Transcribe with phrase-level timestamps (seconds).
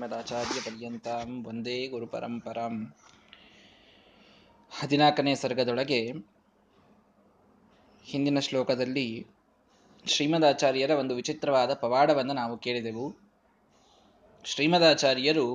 [0.00, 2.74] ಮದಾಚಾರ್ಯಪರ್ಯಂತಾಂ ವಂದೇ ಗುರುಪರಂಪರಾಂ.
[4.72, 6.00] ಹದಿನಾಲ್ಕನೇ ಸರ್ಗದೊಳಗೆ
[8.04, 9.26] ಹಿಂದಿನ ಶ್ಲೋಕದಲ್ಲಿ
[10.06, 13.06] ಶ್ರೀಮದಾಚಾರ್ಯರ ಒಂದು ವಿಚಿತ್ರವಾದ ಪವಾಡವನ್ನು ನಾವು ಕೇಳಿದೆವು.
[14.44, 15.46] ಶ್ರೀಮದಾಚಾರ್ಯರು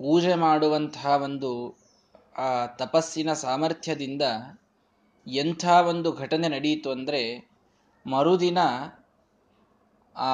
[0.00, 1.52] ಪೂಜೆ ಮಾಡುವಂತಹ ಒಂದು,
[2.36, 4.22] ಆ ತಪಸ್ಸಿನ ಸಾಮರ್ಥ್ಯದಿಂದ
[5.26, 7.22] ಎಂಥ ಒಂದು ಘಟನೆ ನಡೆಯಿತು ಅಂದರೆ
[8.06, 8.58] ಮರುದಿನ
[10.16, 10.32] ಆ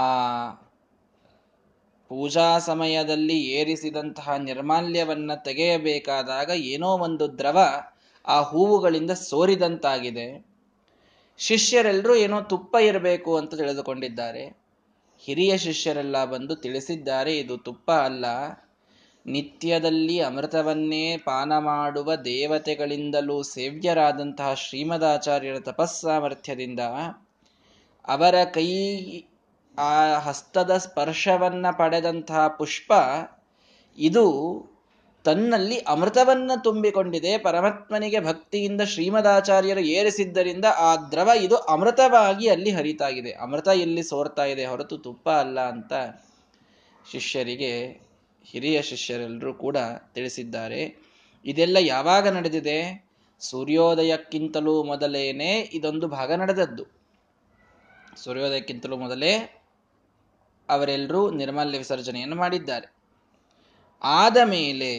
[2.15, 7.59] ಪೂಜಾ ಸಮಯದಲ್ಲಿ ಏರಿಸಿದಂತಹ ನಿರ್ಮಾಲ್ಯವನ್ನ ತೆಗೆಯಬೇಕಾದಾಗ ಏನೋ ಒಂದು ದ್ರವ
[8.27, 10.47] ಆ ಹೂವುಗಳಿಂದ ಸೋರಿದಂತಾಗಿದೆ.
[11.39, 14.45] ಶಿಷ್ಯರೆಲ್ಲರೂ ಏನೋ ತುಪ್ಪ ಇರಬೇಕು ಅಂತ ತಿಳಿದುಕೊಂಡಿದ್ದಾರೆ.
[15.25, 18.25] ಹಿರಿಯ ಶಿಷ್ಯರೆಲ್ಲ ಬಂದು ತಿಳಿಸಿದ್ದಾರೆ, ಇದು ತುಪ್ಪ ಅಲ್ಲ.
[19.27, 26.81] ನಿತ್ಯದಲ್ಲಿ ಅಮೃತವನ್ನೇ ಪಾನ ಮಾಡುವ ದೇವತೆಗಳಿಂದಲೂ ಸೇವ್ಯರಾದಂತಹ ಶ್ರೀಮದಾಚಾರ್ಯರ ತಪಸ್ಸಾಮರ್ಥ್ಯದಿಂದ
[28.05, 28.69] ಅವರ ಕೈ
[29.79, 32.93] ಆ ಹಸ್ತದ ಸ್ಪರ್ಶವನ್ನ ಪಡೆದಂತಹ ಪುಷ್ಪ
[33.99, 34.25] ಇದು
[35.25, 37.39] ತನ್ನಲ್ಲಿ ಅಮೃತವನ್ನ ತುಂಬಿಕೊಂಡಿದೆ.
[37.39, 43.33] ಪರಮಾತ್ಮನಿಗೆ ಭಕ್ತಿಯಿಂದ ಶ್ರೀಮದಾಚಾರ್ಯರು ಏರಿಸಿದ್ದರಿಂದ ಆ ದ್ರವ ಇದು ಅಮೃತವಾಗಿ ಅಲ್ಲಿ ಹರಿತಾಗಿದೆ.
[43.33, 45.93] ಅಮೃತ ಇಲ್ಲಿ ಸೋರ್ತಾ ಇದೆ ಹೊರತು ತುಪ್ಪ ಅಲ್ಲ ಅಂತ
[47.13, 48.05] ಶಿಷ್ಯರಿಗೆ
[48.45, 49.77] ಹಿರಿಯ ಶಿಷ್ಯರೆಲ್ಲರೂ ಕೂಡ
[50.15, 50.97] ತಿಳಿಸಿದ್ದಾರೆ.
[51.45, 53.05] ಇದೆಲ್ಲ ಯಾವಾಗ ನಡೆದಿದೆ?
[53.41, 56.85] ಸೂರ್ಯೋದಯಕ್ಕಿಂತಲೂ ಮೊದಲೇನೆ ಇದೊಂದು ಭಾಗ ನಡೆದದ್ದು.
[58.17, 59.61] ಸೂರ್ಯೋದಯಕ್ಕಿಂತಲೂ ಮೊದಲೇ
[60.69, 62.95] ಅವರೆಲ್ಲರೂ ನಿರ್ಮಲ್ಯ ವಿಸರ್ಜನೆಯನ್ನು ಮಾಡಿದ್ದಾರೆ.
[64.03, 64.91] ಆದ ಮೇಲೆ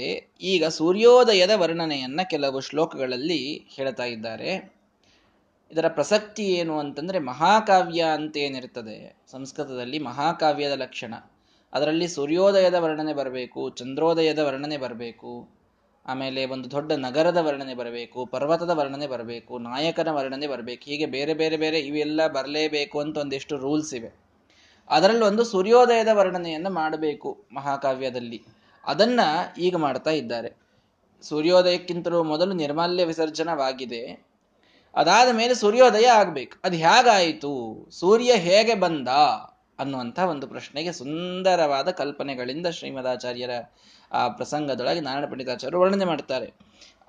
[0.42, 4.76] ಈಗ ಸೂರ್ಯೋದಯದ ವರ್ಣನೆಯನ್ನ ಕೆಲವು ಶ್ಲೋಕಗಳಲ್ಲಿ ಹೇಳ್ತಾ ಇದ್ದಾರೆ.
[5.72, 11.14] ಇದರ ಪ್ರಸಕ್ತಿ ಏನು ಅಂತಂದ್ರೆ ಮಹಾಕಾವ್ಯ ಅಂತ ಏನಿರ್ತದೆ ಸಂಸ್ಕೃತದಲ್ಲಿ ಮಹಾಕಾವ್ಯದ ಲಕ್ಷಣ.
[11.74, 15.50] ಅದರಲ್ಲಿ ಸೂರ್ಯೋದಯದ ವರ್ಣನೆ ಬರಬೇಕು, ಚಂದ್ರೋದಯದ ವರ್ಣನೆ ಬರಬೇಕು,
[16.06, 21.58] ಆಮೇಲೆ ಒಂದು ದೊಡ್ಡ ನಗರದ ವರ್ಣನೆ ಬರಬೇಕು, ಪರ್ವತದ ವರ್ಣನೆ ಬರಬೇಕು, ನಾಯಕನ ವರ್ಣನೆ ಬರಬೇಕು, ಹೀಗೆ ಬೇರೆ ಬೇರೆ
[21.58, 24.25] ಬೇರೆ ಇವೆಲ್ಲ ಬರಲೇಬೇಕು ಅಂತ ಒಂದಿಷ್ಟು ರೂಲ್ಸ್ ಇವೆ.
[24.90, 28.44] ಅದರಲ್ಲಿ ಒಂದು ಸೂರ್ಯೋದಯದ ವರ್ಣನೆಯನ್ನು ಮಾಡಬೇಕು ಮಹಾಕಾವ್ಯದಲ್ಲಿ.
[28.86, 29.20] ಅದನ್ನ
[29.58, 30.66] ಈಗ ಮಾಡ್ತಾ ಇದ್ದಾರೆ.
[31.22, 34.26] ಸೂರ್ಯೋದಯಕ್ಕಿಂತಲೂ ಮೊದಲು ನಿರ್ಮಾಲ್ಯ ವಿಸರ್ಜನವಾಗಿದೆ.
[34.96, 36.58] ಅದಾದ ಮೇಲೆ ಸೂರ್ಯೋದಯ ಆಗ್ಬೇಕು.
[36.64, 37.88] ಅದು ಹೇಗಾಯಿತು?
[37.92, 39.08] ಸೂರ್ಯ ಹೇಗೆ ಬಂದ?
[39.80, 43.50] ಅನ್ನುವಂಥ ಒಂದು ಪ್ರಶ್ನೆಗೆ ಸುಂದರವಾದ ಕಲ್ಪನೆಗಳಿಂದ ಶ್ರೀಮದಾಚಾರ್ಯರ
[44.12, 46.54] ಆ ಪ್ರಸಂಗದೊಳಗೆ ನಾರಾಯಣ ಪಂಡಿತಾಚಾರ್ಯರು ವರ್ಣನೆ ಮಾಡ್ತಾರೆ.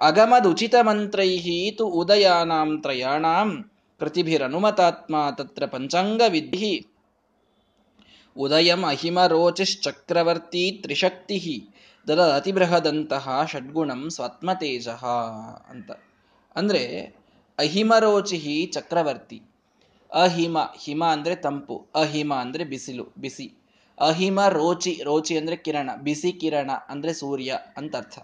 [0.01, 6.87] ಅಗಮದ್ ಉಚಿತ ಮಂತ್ರೈಹಿ ತು ಉದಯಾನಾಂ ತ್ರಯಾಣಾಂ ಕೃತಿಭಿರನುಮತಾತ್ಮ ತತ್ರ ಪಂಚಾಂಗ ವಿಧಿ
[8.37, 11.73] ಉದಯಂ ಅಹಿಮರೋಚಿಶ್ಚಕ್ರವರ್ತಿ ತ್ರಿಶಕ್ತಿ
[12.09, 14.89] ದದ ಅತಿಬೃಹದಂತಹ ಷಡ್ಗುಣಂ ಸ್ವಾತ್ಮತೇಜ
[15.69, 15.91] ಅಂತ.
[16.57, 16.83] ಅಂದರೆ
[17.59, 19.43] ಅಹಿಮರೋಚಿಹಿ ಚಕ್ರವರ್ತಿ.
[20.13, 23.63] ಅಹಿಮ, ಹಿಮ ಅಂದರೆ ತಂಪು, ಅಹಿಮ ಅಂದರೆ ಬಿಸಿಲು, ಬಿಸಿ.
[24.01, 28.19] ಅಹಿಮ ರೋಚಿ ರೋಚಿ ಅಂದರೆ ಕಿರಣ, ಬಿಸಿ ಕಿರಣ ಅಂದರೆ ಸೂರ್ಯ ಅಂತ ಅರ್ಥ.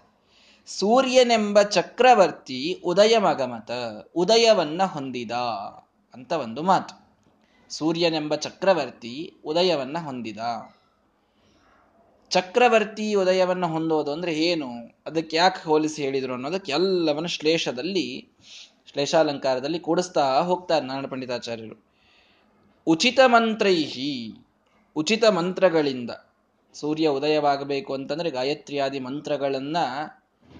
[0.67, 3.71] ಸೂರ್ಯನೆಂಬ ಚಕ್ರವರ್ತಿ ಉದಯಮಗಮತ,
[4.15, 5.31] ಉದಯವನ್ನ ಹೊಂದಿದ
[6.13, 7.02] ಅಂತ ಒಂದು ಮಾತು.
[7.73, 10.37] ಸೂರ್ಯನೆಂಬ ಚಕ್ರವರ್ತಿ ಉದಯವನ್ನ ಹೊಂದಿದ.
[12.29, 14.69] ಚಕ್ರವರ್ತಿ ಉದಯವನ್ನ ಹೊಂದೋದು ಅಂದ್ರೆ ಏನು?
[15.05, 18.27] ಅದಕ್ಕೆ ಯಾಕೆ ಹೋಲಿಸಿ ಹೇಳಿದ್ರು ಅನ್ನೋದಕ್ಕೆ ಎಲ್ಲವನ್ನ ಶ್ಲೇಷದಲ್ಲಿ,
[18.91, 21.85] ಶ್ಲೇಷಾಲಂಕಾರದಲ್ಲಿ ಕೂಡಿಸ್ತಾ ಹೋಗ್ತಾರೆ ನಾರಾಯಣ ಪಂಡಿತಾಚಾರ್ಯರು.
[22.87, 24.37] ಉಚಿತ ಮಂತ್ರೈಹಿ,
[24.95, 26.11] ಉಚಿತ ಮಂತ್ರಗಳಿಂದ
[26.73, 29.77] ಸೂರ್ಯ ಉದಯವಾಗಬೇಕು ಅಂತಂದ್ರೆ ಗಾಯತ್ರಿಯಾದಿ ಮಂತ್ರಗಳನ್ನ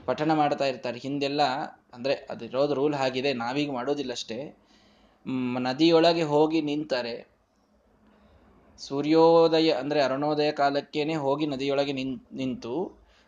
[0.05, 0.99] ಪಠಣ ಮಾಡ್ತಾ ಇರ್ತಾರೆ.
[0.99, 1.43] ಹಿಂದೆಲ್ಲ
[1.93, 4.62] ಅಂದ್ರೆ ಅದಿರೋದು ರೂಲ್ ಆಗಿದೆ ನಾವೀಗ ಮಾಡೋದಿಲ್ಲ ಅಷ್ಟೇ.
[5.59, 7.15] ನದಿಯೊಳಗೆ ಹೋಗಿ ನಿಂತರೆ,
[8.79, 11.93] ಸೂರ್ಯೋದಯ ಅಂದ್ರೆ ಅರುಣೋದಯ ಕಾಲಕ್ಕೇನೆ ಹೋಗಿ ನದಿಯೊಳಗೆ
[12.33, 12.73] ನಿಂತು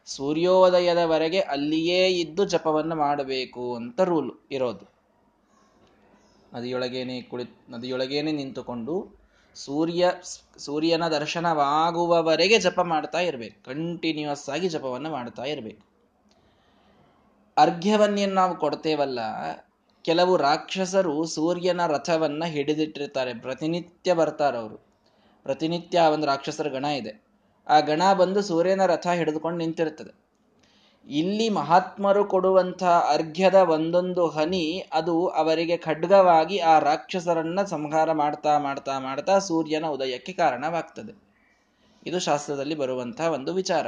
[0.08, 4.86] ಸೂರ್ಯೋದಯದವರೆಗೆ ಅಲ್ಲಿಯೇ ಇದ್ದು ಜಪವನ್ನು ಮಾಡಬೇಕು ಅಂತ ರೂಲ್ ಇರೋದು.
[6.54, 8.96] ನದಿಯೊಳಗೇನೆ ಕುಳಿ, ನದಿಯೊಳಗೇನೆ ನಿಂತುಕೊಂಡು
[9.56, 10.12] ಸೂರ್ಯ,
[10.58, 13.58] ಸೂರ್ಯನ ದರ್ಶನವಾಗುವವರೆಗೆ ಜಪ ಮಾಡ್ತಾ ಇರಬೇಕು.
[13.64, 15.84] ಕಂಟಿನ್ಯೂಸ್ ಆಗಿ ಜಪವನ್ನು ಮಾಡ್ತಾ ಇರಬೇಕು.
[17.58, 19.20] ಅರ್ಘ್ಯವನ್ನೇನು ನಾವು ಕೊಡ್ತೇವಲ್ಲ
[20.06, 23.34] ಕೆಲವು ರಾಕ್ಷಸರು ಸೂರ್ಯನ ರಥವನ್ನ ಹಿಡಿದಿಟ್ಟಿರ್ತಾರೆ.
[23.34, 24.76] ಪ್ರತಿನಿತ್ಯ ಬರ್ತಾರೆ ಅವರು.
[25.44, 27.26] ಪ್ರತಿನಿತ್ಯ ಆ ಒಂದು ರಾಕ್ಷಸರ ಗಣ ಇದೆ.
[27.68, 30.26] ಆ ಗಣ ಬಂದು ಸೂರ್ಯನ ರಥ ಹಿಡಿದುಕೊಂಡು ನಿಂತಿರ್ತದೆ.
[31.08, 39.40] ಇಲ್ಲಿ ಮಹಾತ್ಮರು ಕೊಡುವಂಥ ಅರ್ಘ್ಯದ ಒಂದೊಂದು ಹನಿ ಅದು ಅವರಿಗೆ ಖಡ್ಗವಾಗಿ ಆ ರಾಕ್ಷಸರನ್ನ ಸಂಹಾರ ಮಾಡ್ತಾ ಮಾಡ್ತಾ ಮಾಡ್ತಾ
[39.40, 41.24] ಸೂರ್ಯನ ಉದಯಕ್ಕೆ ಕಾರಣವಾಗ್ತದೆ.
[42.06, 43.88] ಇದು ಶಾಸ್ತ್ರದಲ್ಲಿ ಬರುವಂತಹ ಒಂದು ವಿಚಾರ.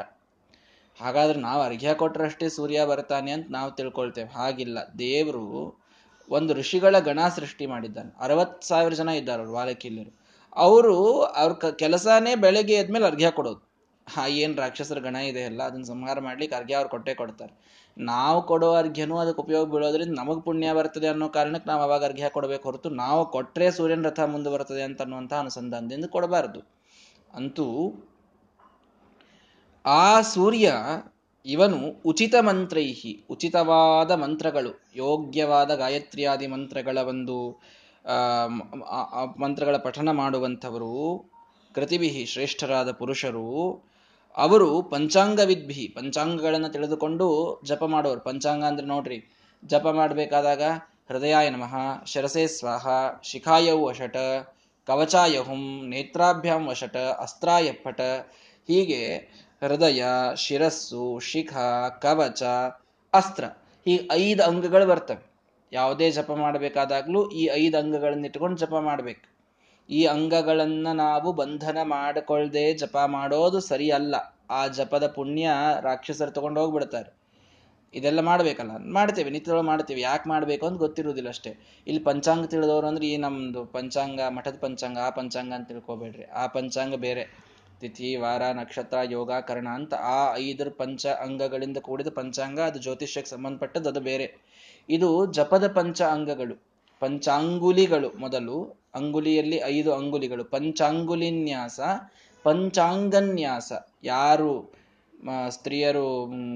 [1.01, 4.29] ಹಾಗಾದ್ರೆ ನಾವು ಅರ್ಘ್ಯ ಕೊಟ್ಟರಷ್ಟೇ ಸೂರ್ಯ ಬರ್ತಾನೆ ಅಂತ ನಾವು ತಿಳ್ಕೊಳ್ತೇವೆ.
[4.29, 4.77] ಹಾಗಿಲ್ಲ.
[4.99, 5.86] ದೇವರು
[6.29, 8.11] ಒಂದು ಋಷಿಗಳ ಗಣ ಸೃಷ್ಟಿ ಮಾಡಿದ್ದಾನೆ.
[8.19, 9.53] ಅರವತ್ ಸಾವಿರ ಜನ ಇದ್ದಾರೆ ಅವ್ರು
[10.55, 13.61] ಅವರು, ಅವ್ರ ಕೆಲಸನೇ ಬೆಳಗ್ಗೆ ಎದ್ಮೇಲೆ ಅರ್ಘ್ಯ ಕೊಡೋದು.
[14.09, 17.53] ಹಾ ಏನ್ ರಾಕ್ಷಸರ ಗಣ ಇದೆ ಅಲ್ಲ ಅದನ್ನ ಸಂಹಾರ ಮಾಡ್ಲಿಕ್ಕೆ ಅರ್ಘ್ಯ ಅವ್ರು ಕೊಟ್ಟೆ ಕೊಡ್ತಾರೆ.
[17.97, 22.63] ನಾವು ಕೊಡೋ ಅರ್ಘ್ಯನೂ ಅದಕ್ಕೆ ಉಪಯೋಗ ಬೀಳೋದ್ರಿಂದ ನಮಗೆ ಪುಣ್ಯ ಬರ್ತದೆ ಅನ್ನೋ ಕಾರಣಕ್ಕೆ ನಾವು ಅವಾಗ ಅರ್ಘ್ಯ ಕೊಡಬೇಕು
[22.63, 26.61] ಹೊರತು ನಾವು ಕೊಟ್ಟರೆ ಸೂರ್ಯನ ರಥ ಮುಂದೆ ಬರ್ತದೆ ಅಂತ ಅನ್ನುವಂಥ ಅನುಸಂಧಾನದಿಂದ ಕೊಡಬಾರದು.
[27.33, 27.67] ಅಂತೂ
[29.85, 30.73] ಆ ಸೂರ್ಯ
[31.47, 37.37] ಇವನು ಉಚಿತ ಮಂತ್ರೈಹಿ, ಉಚಿತವಾದ ಮಂತ್ರಗಳು, ಯೋಗ್ಯವಾದ ಗಾಯತ್ರಿಯಾದಿ ಮಂತ್ರಗಳ ಒಂದು
[39.41, 40.93] ಮಂತ್ರಗಳ ಪಠನ ಮಾಡುವಂಥವರು
[41.75, 43.47] ಕೃತಿವಿಹಿ ಶ್ರೇಷ್ಠರಾದ ಪುರುಷರು.
[44.35, 47.27] ಅವರು ಪಂಚಾಂಗವಿದ್ಭಿ ಪಂಚಾಂಗಗಳನ್ನು ತಿಳಿದುಕೊಂಡು
[47.65, 48.21] ಜಪ ಮಾಡೋರು.
[48.21, 49.19] ಪಂಚಾಂಗ ಅಂದ್ರೆ ನೋಡ್ರಿ,
[49.63, 50.63] ಜಪ ಮಾಡಬೇಕಾದಾಗ
[51.09, 51.73] ಹೃದಯಾಯ ನಮಃ,
[52.05, 52.87] ಶರಸೇ ಸ್ವಾಹ
[53.23, 54.17] ಶಿಖಾಯವು ವಶಟ
[54.87, 58.01] ಕವಚಾಯ ಹುಂ ನೇತ್ರಾಭ್ಯಾಂ ವಶಟ ಅಸ್ತ್ರಾಯ ಪಟ
[58.67, 59.01] ಹೀಗೆ
[59.61, 60.03] ಹೃದಯ,
[60.35, 61.53] ಶಿರಸ್ಸು, ಶಿಖ,
[62.01, 62.43] ಕವಚ,
[63.13, 63.45] ಅಸ್ತ್ರ
[63.87, 65.23] ಈ ಐದು ಅಂಗಗಳು ಬರ್ತವೆ.
[65.73, 69.25] ಯಾವುದೇ ಜಪ ಮಾಡಬೇಕಾದಾಗಲೂ ಈ ಐದು ಅಂಗಗಳನ್ನ ಇಟ್ಕೊಂಡು ಜಪ ಮಾಡ್ಬೇಕು.
[69.89, 74.15] ಈ ಅಂಗಗಳನ್ನ ನಾವು ಬಂಧನ ಮಾಡಿಕೊಳ್ಳದೆ ಜಪ ಮಾಡೋದು ಸರಿ ಅಲ್ಲ
[74.49, 75.49] ಆ ಜಪದ ಪುಣ್ಯ
[75.81, 77.09] ರಾಕ್ಷಸರು ತಗೊಂಡು ಹೋಗ್ಬಿಡ್ತಾರೆ.
[77.93, 80.01] ಇದೆಲ್ಲ ಮಾಡ್ಬೇಕಲ್ಲ, ಮಾಡ್ತೇವೆ, ನಿತ್ಯದೊಳಗೆ ಮಾಡ್ತೇವೆ.
[80.01, 81.51] ಯಾಕೆ ಮಾಡ್ಬೇಕು ಅಂತ ಗೊತ್ತಿರುವುದಿಲ್ಲ ಅಷ್ಟೇ.
[81.87, 86.23] ಇಲ್ಲಿ ಪಂಚಾಂಗ ತಿಳಿದವರು ಅಂದ್ರೆ ಈ ನಮ್ದು ಪಂಚಾಂಗ, ಮಠದ ಪಂಚಾಂಗ, ಆ ಪಂಚಾಂಗ ಅಂತ ತಿಳ್ಕೊಬೇಡ್ರಿ.
[86.23, 87.47] ಆ ಪಂಚಾಂಗ ಬೇರೆ.
[87.81, 93.89] ತಿಥಿ, ವಾರ, ನಕ್ಷತ್ರ, ಯೋಗ, ಕರ್ಣ ಅಂತ ಆ ಐದರ ಪಂಚ ಅಂಗಗಳಿಂದ ಕೂಡಿದ ಪಂಚಾಂಗ, ಅದು ಜ್ಯೋತಿಷ್ಯಕ್ಕೆ ಸಂಬಂಧಪಟ್ಟದ್ದು,
[93.89, 94.27] ಅದು ಬೇರೆ.
[94.89, 96.55] ಇದು ಜಪದ ಪಂಚ ಅಂಗಗಳು,
[97.01, 98.57] ಪಂಚಾಂಗುಲಿಗಳು ಮೊದಲು,
[98.95, 101.79] ಅಂಗುಲಿಯಲ್ಲಿ ಐದು ಅಂಗುಲಿಗಳು, ಪಂಚಾಂಗುಲಿನ್ಯಾಸ,
[102.45, 103.71] ಪಂಚಾಂಗನ್ಯಾಸ.
[104.03, 104.51] ಯಾರು
[105.49, 106.03] ಸ್ತ್ರೀಯರು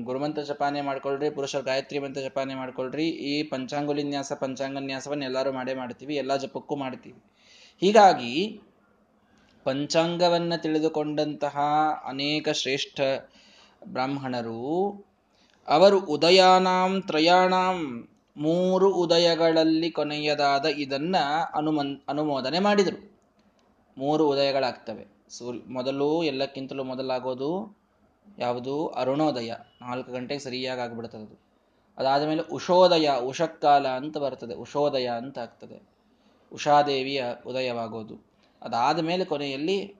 [0.03, 6.35] ಗುರುಮಂತ ಜಪಾನೆ ಮಾಡ್ಕೊಳ್ರಿ, ಪುರುಷರು ಗಾಯತ್ರಿ ಮಂತ್ರ ಜಪಾನೆ ಮಾಡ್ಕೊಳ್ರಿ, ಈ ಪಂಚಾಂಗುಲಿನ್ಯಾಸ, ಪಂಚಾಂಗನ್ಯಾಸವನ್ನು ಎಲ್ಲರೂ ಮಾಡೇ ಮಾಡ್ತೀವಿ, ಎಲ್ಲ
[6.37, 7.19] ಜಪಕ್ಕೂ ಮಾಡ್ತೀವಿ.
[7.81, 8.33] ಹೀಗಾಗಿ
[9.63, 11.59] ಪಂಚಾಂಗವನ್ನ ತಿಳಿದುಕೊಂಡಂತಹ
[12.05, 13.01] ಅನೇಕ ಶ್ರೇಷ್ಠ
[13.87, 15.05] ಬ್ರಾಹ್ಮಣರು,
[15.67, 21.15] ಅವರು ಉದಯಾನಾಂ ತ್ರಯಾಣಾಂ ಮೂರು ಉದಯಗಳಲ್ಲಿ ಕೊನೆಯದಾದ ಇದನ್ನ
[21.53, 23.11] ಅನುಮನ್, ಅನುಮೋದನೆ ಮಾಡಿದರು.
[23.97, 25.07] ಮೂರು ಉದಯಗಳಾಗ್ತವೆ.
[25.29, 27.77] ಸೂರ್ಯ ಮೊದಲು ಎಲ್ಲಕ್ಕಿಂತಲೂ ಮೊದಲಾಗೋದು
[28.39, 28.87] ಯಾವುದು?
[28.87, 29.53] ಅರುಣೋದಯ.
[29.81, 31.51] ನಾಲ್ಕು ಗಂಟೆಗೆ ಸರಿಯಾಗಿ ಆಗ್ಬಿಡ್ತದೆ ಅದು
[31.97, 34.53] ಅದಾದ ಮೇಲೆ ಉಷೋದಯ ಉಷಕ್ಕಾಲ ಅಂತ ಬರ್ತದೆ.
[34.53, 35.81] ಉಷೋದಯ ಅಂತ ಆಗ್ತದೆ.
[36.53, 38.30] ಉಷಾದೇವಿಯ ಉದಯವಾಗೋದು.
[38.61, 39.95] ಅದಾದ ಮೇಲೆ ಕೊನೆಯಲ್ಲಿ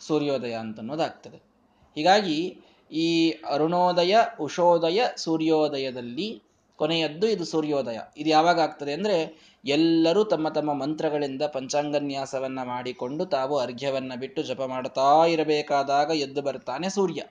[0.00, 1.36] ಸೂರ್ಯೋದಯ ಅಂತನ್ನೋದಾಗ್ತದೆ
[1.94, 2.58] ಹೀಗಾಗಿ
[2.92, 6.42] ಈ ಅರುಣೋದಯ, ಉಷೋದಯ, ಸೂರ್ಯೋದಯದಲ್ಲಿ
[6.76, 7.98] ಕೊನೆಯದ್ದು ಇದು ಸೂರ್ಯೋದಯ.
[8.16, 15.26] ಇದು ಯಾವಾಗ ಆಗ್ತದೆ ಅಂದರೆ ಎಲ್ಲರೂ ತಮ್ಮ ತಮ್ಮ ಮಂತ್ರಗಳಿಂದ ಪಂಚಾಂಗನ್ಯಾಸವನ್ನ ಮಾಡಿಕೊಂಡು ತಾವು ಅರ್ಘ್ಯವನ್ನ ಬಿಟ್ಟು ಜಪ ಮಾಡ್ತಾ
[15.26, 17.22] ಇರಬೇಕಾದಾಗ ಎದ್ದು ಬರ್ತಾನೆ ಸೂರ್ಯ.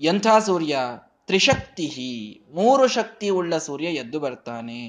[0.00, 0.78] ಎಂಥ ಸೂರ್ಯ?
[1.26, 1.88] ತ್ರಿಶಕ್ತಿ
[2.54, 4.80] ಮೂರು ಶಕ್ತಿ ಉಳ್ಳ ಸೂರ್ಯ ಎದ್ದು ಬರ್ತಾನೆ.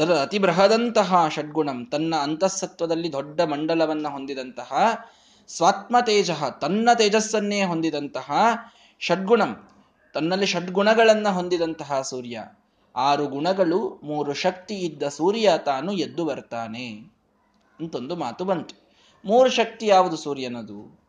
[0.00, 4.72] ಅತಿ ಬೃಹದಂತಹ ಷಡ್ಗುಣಂ, ತನ್ನ ಅಂತಃಸತ್ವದಲ್ಲಿ ದೊಡ್ಡ ಮಂಡಲವನ್ನ ಹೊಂದಿದಂತಹ
[5.46, 6.30] ಸ್ವಾತ್ಮ ತೇಜ
[6.60, 8.32] ತನ್ನ ತೇಜಸ್ಸನ್ನೇ ಹೊಂದಿದಂತಹ
[9.00, 9.68] ಷಡ್ಗುಣಂ,
[10.14, 12.44] ತನ್ನಲ್ಲಿ ಷಡ್ಗುಣಗಳನ್ನ ಹೊಂದಿದಂತಹ ಸೂರ್ಯ.
[12.96, 16.90] ಆರು ಗುಣಗಳು, ಮೂರು ಶಕ್ತಿ ಇದ್ದ ಸೂರ್ಯ ತಾನು ಎದ್ದು ಬರ್ತಾನೆ.
[17.80, 18.74] ಅಂತೊಂದು ಮಾತು ಬಂತು.
[19.24, 21.00] ಮೂರು ಶಕ್ತಿ ಯಾವುದು ಸೂರ್ಯನದು?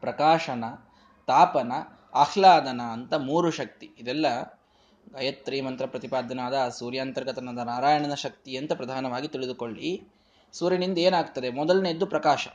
[0.00, 0.64] ಪ್ರಕಾಶನ,
[1.26, 1.72] ತಾಪನ,
[2.14, 3.90] ಆಹ್ಲಾದನ ಅಂತ ಮೂರು ಶಕ್ತಿ.
[3.98, 4.55] ಇದೆಲ್ಲ
[5.12, 10.02] ಗಾಯತ್ರಿ ಮಂತ್ರ ಪ್ರತಿಪಾದನಾದ ಸೂರ್ಯಾಂತರ್ಗತನಾದ ನಾರಾಯಣನ ಶಕ್ತಿ ಅಂತ ಪ್ರಧಾನವಾಗಿ ತಿಳಿದುಕೊಳ್ಳಿ.
[10.52, 11.50] ಸೂರ್ಯನಿಂದ ಏನಾಗ್ತದೆ?
[11.50, 12.48] ಮೊದಲನೇದ್ದು ಪ್ರಕಾಶ.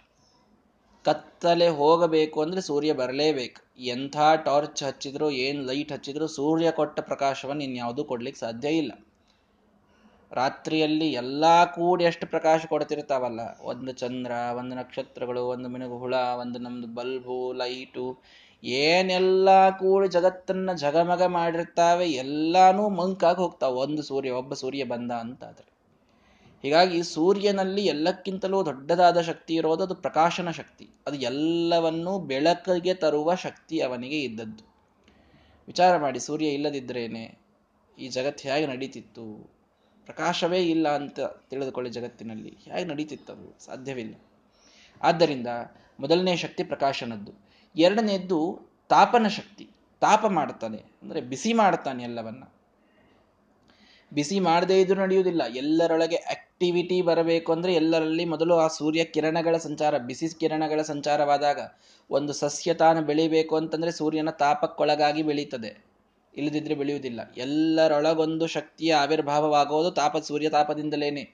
[1.06, 3.82] ಕತ್ತಲೆ ಹೋಗಬೇಕು ಅಂದ್ರೆ ಸೂರ್ಯ ಬರಲೇಬೇಕು.
[3.82, 8.92] ಎಂಥ ಟಾರ್ಚ್ ಹಚ್ಚಿದ್ರು, ಏನ್ ಲೈಟ್ ಹಚ್ಚಿದ್ರು ಸೂರ್ಯ ಕೊಟ್ಟ ಪ್ರಕಾಶವನ್ನು ಇನ್ಯಾವುದೂ ಕೊಡ್ಲಿಕ್ಕೆ ಸಾಧ್ಯ ಇಲ್ಲ.
[10.32, 13.40] ರಾತ್ರಿಯಲ್ಲಿ ಎಲ್ಲಾ ಕೂಡಿ ಎಷ್ಟು ಪ್ರಕಾಶ ಕೊಡ್ತಿರ್ತಾವಲ್ಲ.
[13.62, 18.18] ಒಂದು ಚಂದ್ರ, ಒಂದು ನಕ್ಷತ್ರಗಳು, ಒಂದು ಮಿನುಗು ಹುಳ ಒಂದು ನಮ್ದು ಬಲ್ಬು, ಲೈಟು
[18.64, 23.74] ಏನೆಲ್ಲ ಕೂಡಿ ಜಗತ್ತನ್ನ ಜಗಮಗ ಮಾಡಿರ್ತಾವೆ, ಎಲ್ಲಾನು ಮಂಕಾಗಿ ಹೋಗ್ತಾವೆ.
[23.74, 25.72] ಒಂದು ಸೂರ್ಯ, ಒಬ್ಬ ಸೂರ್ಯ ಬಂದ ಅಂತಾದ್ರೆ.
[26.62, 30.90] ಹೀಗಾಗಿ ಸೂರ್ಯನಲ್ಲಿ ಎಲ್ಲಕ್ಕಿಂತಲೂ ದೊಡ್ಡದಾದ ಶಕ್ತಿ ಇರೋದು ಅದು ಪ್ರಕಾಶನ ಶಕ್ತಿ.
[31.08, 34.64] ಅದು ಎಲ್ಲವನ್ನೂ ಬೆಳಕಿಗೆ ತರುವ ಶಕ್ತಿ ಅವನಿಗೆ ಇದ್ದದ್ದು.
[35.68, 37.38] ವಿಚಾರ ಮಾಡಿ, ಸೂರ್ಯ ಇಲ್ಲದಿದ್ರೇನೆ
[38.00, 39.52] ಈ ಜಗತ್ತು ಹೇಗೆ ನಡೀತಿತ್ತು?
[40.06, 41.20] ಪ್ರಕಾಶವೇ ಇಲ್ಲ ಅಂತ
[41.50, 42.50] ತಿಳಿದುಕೊಳ್ಳಿ ಜಗತ್ತಿನಲ್ಲಿ.
[42.50, 42.88] ಹೇಗೆ
[43.32, 43.66] ಅದು?
[43.66, 44.16] ಸಾಧ್ಯವಿಲ್ಲ.
[45.02, 45.48] ಆದ್ದರಿಂದ
[46.00, 47.41] ಮೊದಲನೇ ಶಕ್ತಿ ಪ್ರಕಾಶನದ್ದು.
[47.76, 48.60] ಎರಡನೇದ್ದು
[48.90, 49.70] ತಾಪನ ಶಕ್ತಿ.
[50.00, 52.44] ತಾಪ ಮಾಡ್ತಾನೆ ಅಂದ್ರೆ ಬಿಸಿ ಮಾಡ್ತಾನೆ ಎಲ್ಲವನ್ನ.
[54.14, 55.42] ಬಿಸಿ ಮಾಡದೇ ಇದ್ರೂ ನಡೆಯುವುದಿಲ್ಲ.
[55.56, 61.60] ಎಲ್ಲರೊಳಗೆ ಆಕ್ಟಿವಿಟಿ ಬರಬೇಕು ಅಂದ್ರೆ ಎಲ್ಲರಲ್ಲಿ ಮೊದಲು ಆ ಸೂರ್ಯ ಕಿರಣಗಳ ಸಂಚಾರ, ಬಿಸಿ ಕಿರಣಗಳ ಸಂಚಾರವಾದಾಗ
[62.10, 65.86] ಒಂದು ಸಸ್ಯ ತಾನು ಬೆಳಿಬೇಕು ಅಂತಂದ್ರೆ ಸೂರ್ಯನ ತಾಪಕ್ಕೊಳಗಾಗಿ ಬೆಳೀತದೆ.
[66.36, 67.34] ಇಲ್ಲದಿದ್ರೆ ಬೆಳೆಯುವುದಿಲ್ಲ.
[67.38, 71.34] ಎಲ್ಲರೊಳಗೊಂದು ಶಕ್ತಿಯ ಆವಿರ್ಭಾವವಾಗೋದು ತಾಪ, ಸೂರ್ಯ ತಾಪದಿಂದಲೇನೆ.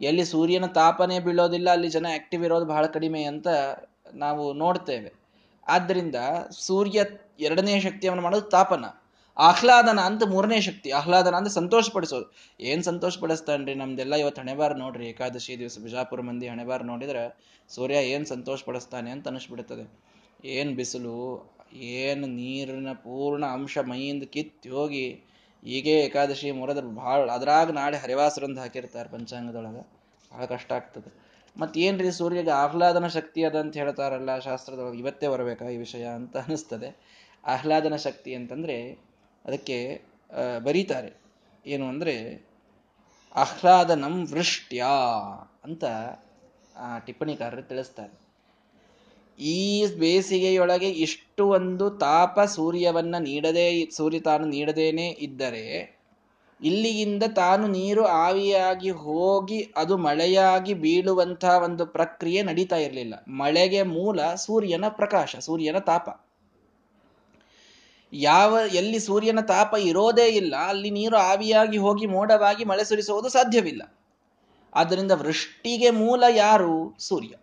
[0.00, 3.48] ಎಲ್ಲಿ ಸೂರ್ಯನ ತಾಪನೇ ಬೀಳೋದಿಲ್ಲ, ಅಲ್ಲಿ ಜನ ಆಕ್ಟಿವ್ ಇರೋದು ಬಹಳ ಕಡಿಮೆ ಅಂತ
[4.14, 5.17] ನಾವು ನೋಡ್ತೇವೆ.
[5.68, 6.16] ಆದ್ದರಿಂದ
[6.50, 7.04] ಸೂರ್ಯ
[7.40, 8.84] ಎರಡನೇ ಶಕ್ತಿಯನ್ನು ಮಾಡೋದು ತಾಪನ.
[9.36, 10.90] ಆಹ್ಲಾದನ ಅಂತ ಮೂರನೇ ಶಕ್ತಿ.
[10.90, 12.26] ಆಹ್ಲಾದನ ಅಂತ ಸಂತೋಷ ಪಡಿಸೋದು
[12.60, 15.06] ಏನ್ ಸಂತೋಷ ಪಡಿಸ್ತಾನ್ರಿ ನಮ್ದೆಲ್ಲ ಇವತ್ತು ಹಣೆಬಾರ್ ನೋಡ್ರಿ.
[15.06, 17.22] ಏಕಾದಶಿ ದಿವಸ ಬಿಜಾಪುರ ಮಂದಿ ಹಣೆಬಾರ್ ನೋಡಿದ್ರೆ
[17.70, 19.84] ಸೂರ್ಯ ಏನ್ ಸಂತೋಷ ಪಡಿಸ್ತಾನೆ ಅಂತ ಅನಿಸ್ಬಿಡ್ತದೆ.
[20.44, 21.16] ಏನ್ ಬಿಸಿಲು,
[21.72, 25.06] ಏನು ನೀರಿನ ಪೂರ್ಣ ಅಂಶ ಮೈಯಿಂದ ಕಿತ್ತಿ ಹೋಗಿ
[25.64, 29.82] ಹೀಗೆ ಏಕಾದಶಿ ಮುರದ್ರ ಭಾಳ ಅದ್ರಾಗ ನಾಳೆ ಹರಿವಾಸರಂದು ಹಾಕಿರ್ತಾರೆ ಪಂಚಾಂಗದೊಳಗೆ.
[30.32, 31.27] ಭಾಳ ಕಷ್ಟ ಆಗ್ತದೆ.
[31.58, 34.98] ಮತ್ತೇನ್ರಿ ಸೂರ್ಯಗೆ ಆಹ್ಲಾದನ ಶಕ್ತಿ ಅದ ಅಂತ ಹೇಳ್ತಾರಲ್ಲ ಶಾಸ್ತ್ರದೊಳಗೆ?
[34.98, 36.90] ಇವತ್ತೇ ಬರಬೇಕಾ ಈ ವಿಷಯ ಅಂತ ಅನಿಸ್ತದೆ
[37.44, 38.76] ಆಹ್ಲಾದನ ಶಕ್ತಿ ಅಂತಂದ್ರೆ
[39.44, 39.78] ಅದಕ್ಕೆ
[40.64, 41.10] ಬರೀತಾರೆ.
[41.66, 42.14] ಏನು ಅಂದರೆ,
[43.34, 44.82] ಆಹ್ಲಾದನಂ ವೃಷ್ಟ್ಯ
[45.64, 45.84] ಅಂತ
[47.06, 48.14] ಟಿಪ್ಪಣಿಕಾರರು ತಿಳಿಸ್ತಾರೆ.
[49.38, 49.60] ಈ
[49.98, 55.64] ಬೇಸಿಗೆಯೊಳಗೆ ಇಷ್ಟು ಒಂದು ತಾಪ ಸೂರ್ಯವನ್ನ ನೀಡದೇ ಸೂರ್ಯ ತಾನು ನೀಡದೇನೆ ಇದ್ದರೆ
[56.62, 63.14] ಇಲ್ಲಿಯಿಂದ ತಾನು ನೀರು ಆವಿಯಾಗಿ ಹೋಗಿ ಅದು ಮಳೆಯಾಗಿ ಬೀಳುವಂತಹ ಒಂದು ಪ್ರಕ್ರಿಯೆ ನಡೀತಾ ಇರಲಿಲ್ಲ.
[63.28, 66.26] ಮಳೆಗೆ ಮೂಲ ಸೂರ್ಯನ ಪ್ರಕಾಶ, ಸೂರ್ಯನ ತಾಪ.
[68.12, 73.94] ಯಾವ, ಎಲ್ಲಿ ಸೂರ್ಯನ ತಾಪ ಇರೋದೇ ಇಲ್ಲ, ಅಲ್ಲಿ ನೀರು ಆವಿಯಾಗಿ ಹೋಗಿ ಮೋಡವಾಗಿ ಮಳೆ ಸುರಿಸುವುದು ಸಾಧ್ಯವಿಲ್ಲ.
[74.74, 76.96] ಆದ್ದರಿಂದ ವೃಷ್ಟಿಗೆ ಮೂಲ ಯಾರು?
[76.98, 77.34] ಸೂರ್ಯ.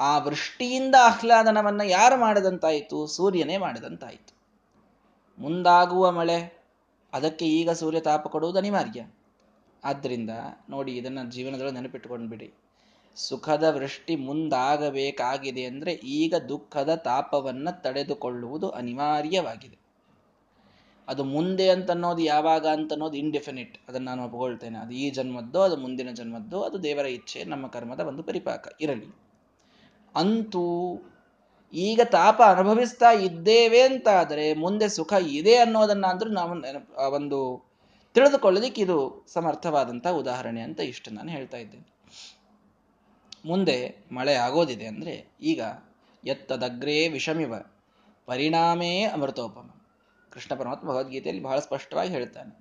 [0.00, 3.06] ಆ ವೃಷ್ಟಿಯಿಂದ ಆಹ್ಲಾದನವನ್ನ ಯಾರು ಮಾಡದಂತಾಯಿತು?
[3.06, 4.36] ಸೂರ್ಯನೇ ಮಾಡಿದಂತಾಯಿತು.
[5.38, 6.65] ಮುಂದಾಗುವ ಮಳೆ
[7.16, 9.00] ಅದಕ್ಕೆ ಈಗ ಸೂರ್ಯ ತಾಪ ಕೊಡುವುದು ಅನಿವಾರ್ಯ.
[9.84, 10.32] ಆದ್ದರಿಂದ
[10.70, 12.48] ನೋಡಿ ಇದನ್ನು ಜೀವನದೊಳಗೆ ನೆನಪಿಟ್ಟುಕೊಂಡು ಬಿಡಿ.
[13.16, 19.78] ಸುಖದ ವೃಷ್ಟಿ ಮುಂದಾಗಬೇಕಾಗಿದೆ ಅಂದರೆ ಈಗ ದುಃಖದ ತಾಪವನ್ನು ತಡೆದುಕೊಳ್ಳುವುದು ಅನಿವಾರ್ಯವಾಗಿದೆ.
[21.08, 25.76] ಅದು ಮುಂದೆ ಅಂತ ಅನ್ನೋದು ಯಾವಾಗ ಅಂತ ಅನ್ನೋದು ಇಂಡೆಫಿನಿಟ್ ಅದನ್ನು ನಾನು ಒಪ್ಪಿಕೊಳ್ತೇನೆ ಅದು ಈ ಜನ್ಮದ್ದೋ, ಅದು
[25.76, 29.08] ಮುಂದಿನ ಜನ್ಮದ್ದೋ, ಅದು ದೇವರ ಇಚ್ಛೆ, ನಮ್ಮ ಕರ್ಮದ ಒಂದು ಪರಿಪಾಕ ಇರಲಿ.
[30.14, 30.64] ಅಂತೂ
[31.72, 36.52] ಈಗ ತಾಪ ಅನುಭವಿಸ್ತಾ ಇದ್ದೇವೆ ಅಂತಾದರೆ ಮುಂದೆ ಸುಖ ಇದೆ ಅನ್ನೋದನ್ನಾದ್ರೂ ನಾವು
[37.14, 37.38] ಒಂದು
[38.14, 41.86] ತಿಳಿದುಕೊಳ್ಳಲಿಕ್ಕೆ ಇದು ಸಮರ್ಥವಾದಂಥ ಉದಾಹರಣೆ ಅಂತ ಇಷ್ಟು ನಾನು ಹೇಳ್ತಾ ಇದ್ದೇನೆ.
[43.46, 45.60] ಮುಂದೆ ಮಳೆ ಆಗೋದಿದೆ ಅಂದ್ರೆ ಈಗ
[46.24, 47.54] ಎತ್ತದಗ್ರೇ ವಿಷಮಿವ,
[48.26, 49.68] ಪರಿಣಾಮೇ ಅಮೃತೋಪಮ.
[50.32, 52.52] ಕೃಷ್ಣ ಪರಮಾತ್ಮ ಭಗವದ್ಗೀತೆಯಲ್ಲಿ ಬಹಳ ಸ್ಪಷ್ಟವಾಗಿ ಹೇಳ್ತಾನೆ,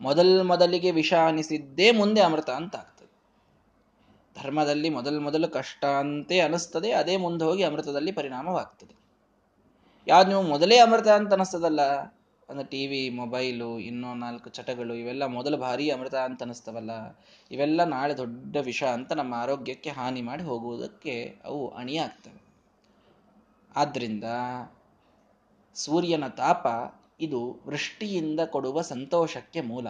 [0.00, 2.76] ಮೊದಲ್ ಮೊದಲಿಗೆ ವಿಷ ಅನಿಸಿದ್ದೇ ಮುಂದೆ ಅಮೃತ ಅಂತ.
[4.36, 8.94] ಧರ್ಮದಲ್ಲಿ ಮೊದಲು ಮೊದಲು ಕಷ್ಟ ಅಂತೇ ಅನಿಸ್ತದೆ, ಅದೇ ಮುಂದೆ ಹೋಗಿ ಅಮೃತದಲ್ಲಿ ಪರಿಣಾಮವಾಗ್ತದೆ.
[10.06, 11.82] ಯಾವ್ದು ನೀವು ಮೊದಲೇ ಅಮೃತ ಅಂತ ಅನಿಸ್ತದಲ್ಲ,
[12.48, 16.90] ಅಂದ್ರೆ ಟಿ ವಿ ಮೊಬೈಲು ಇನ್ನೂ ನಾಲ್ಕು ಚಟಗಳು, ಇವೆಲ್ಲ ಮೊದಲು ಭಾರಿ ಅಮೃತ ಅಂತ ಅನಿಸ್ತವಲ್ಲ,
[17.50, 22.40] ಇವೆಲ್ಲ ನಾಳೆ ದೊಡ್ಡ ವಿಷ ಅಂತ ನಮ್ಮ ಆರೋಗ್ಯಕ್ಕೆ ಹಾನಿ ಮಾಡಿ ಹೋಗುವುದಕ್ಕೆ ಅವು ಅಣಿಯಾಗ್ತವೆ.
[23.76, 24.24] ಆದ್ದರಿಂದ
[25.76, 26.66] ಸೂರ್ಯನ ತಾಪ
[27.20, 29.86] ಇದು ವೃಷ್ಟಿಯಿಂದ ಕೊಡುವ ಸಂತೋಷಕ್ಕೆ ಮೂಲ.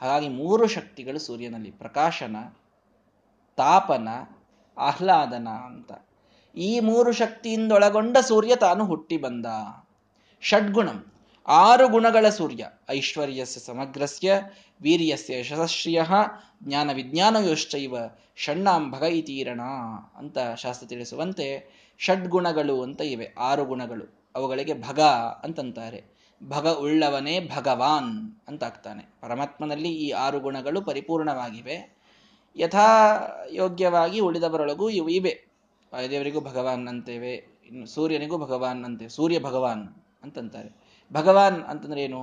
[0.00, 2.36] ಹಾಗಾಗಿ ಮೂರು ಶಕ್ತಿಗಳು ಸೂರ್ಯನಲ್ಲಿ, ಪ್ರಕಾಶನ
[3.58, 4.08] ತಾಪನ,
[4.78, 5.92] ಆಹ್ಲಾದನ ಅಂತ.
[6.56, 9.46] ಈ ಮೂರು ಶಕ್ತಿಯಿಂದೊಳಗೊಂಡ ಸೂರ್ಯ ತಾನು ಹುಟ್ಟಿ ಬಂದ.
[10.42, 11.12] ಷಡ್ಗುಣಂ,
[11.48, 12.70] ಆರು ಗುಣಗಳ ಸೂರ್ಯ.
[12.90, 14.42] ಐಶ್ವರ್ಯಸ್ಯ ಸಮಗ್ರಸ್ಯ,
[14.82, 16.02] ವೀರ್ಯಸ್ಯ ಯಶಸ್ಶ್ರಿಯ
[16.62, 17.94] ಜ್ಞಾನ ವಿಜ್ಞಾನಯೋಶ್ಚೈವ
[18.36, 19.60] ಷಣ್ಣಾಂ ಭಗ ಇತೀರಣ
[20.18, 21.48] ಅಂತ ಶಾಸ್ತ್ರ ತಿಳಿಸುವಂತೆ
[21.98, 23.34] ಷಡ್ಗುಣಗಳು ಅಂತ ಇವೆ.
[23.38, 24.04] ಆರು ಗುಣಗಳು.
[24.34, 25.00] ಅವುಗಳಿಗೆ ಭಗ
[25.44, 26.18] ಅಂತಂತಾರೆ.
[26.48, 28.10] ಭಗ ಉಳ್ಳವನೇ ಭಗವಾನ್
[28.48, 31.97] ಅಂತಾಗ್ತಾನೆ ಪರಮಾತ್ಮನಲ್ಲಿ ಈ ಆರು ಗುಣಗಳು ಪರಿಪೂರ್ಣವಾಗಿವೆ.
[32.58, 32.86] ಯಥಾ
[33.52, 35.32] ಯೋಗ್ಯವಾಗಿ ಉಳಿದವರೊಳಗೂ ಇವು ಇವೆ.
[35.92, 37.32] ವಾಯುದೇವರಿಗೂ ಭಗವಾನ್ ಅಂತೇವೆ,
[37.66, 39.84] ಇನ್ನು ಸೂರ್ಯನಿಗೂ ಭಗವಾನ್ ಅಂತೇವೆ ಸೂರ್ಯ ಭಗವಾನ್
[40.22, 40.70] ಅಂತಂತಾರೆ.
[41.12, 42.22] ಭಗವಾನ್ ಅಂತಂದ್ರೆ ಏನು?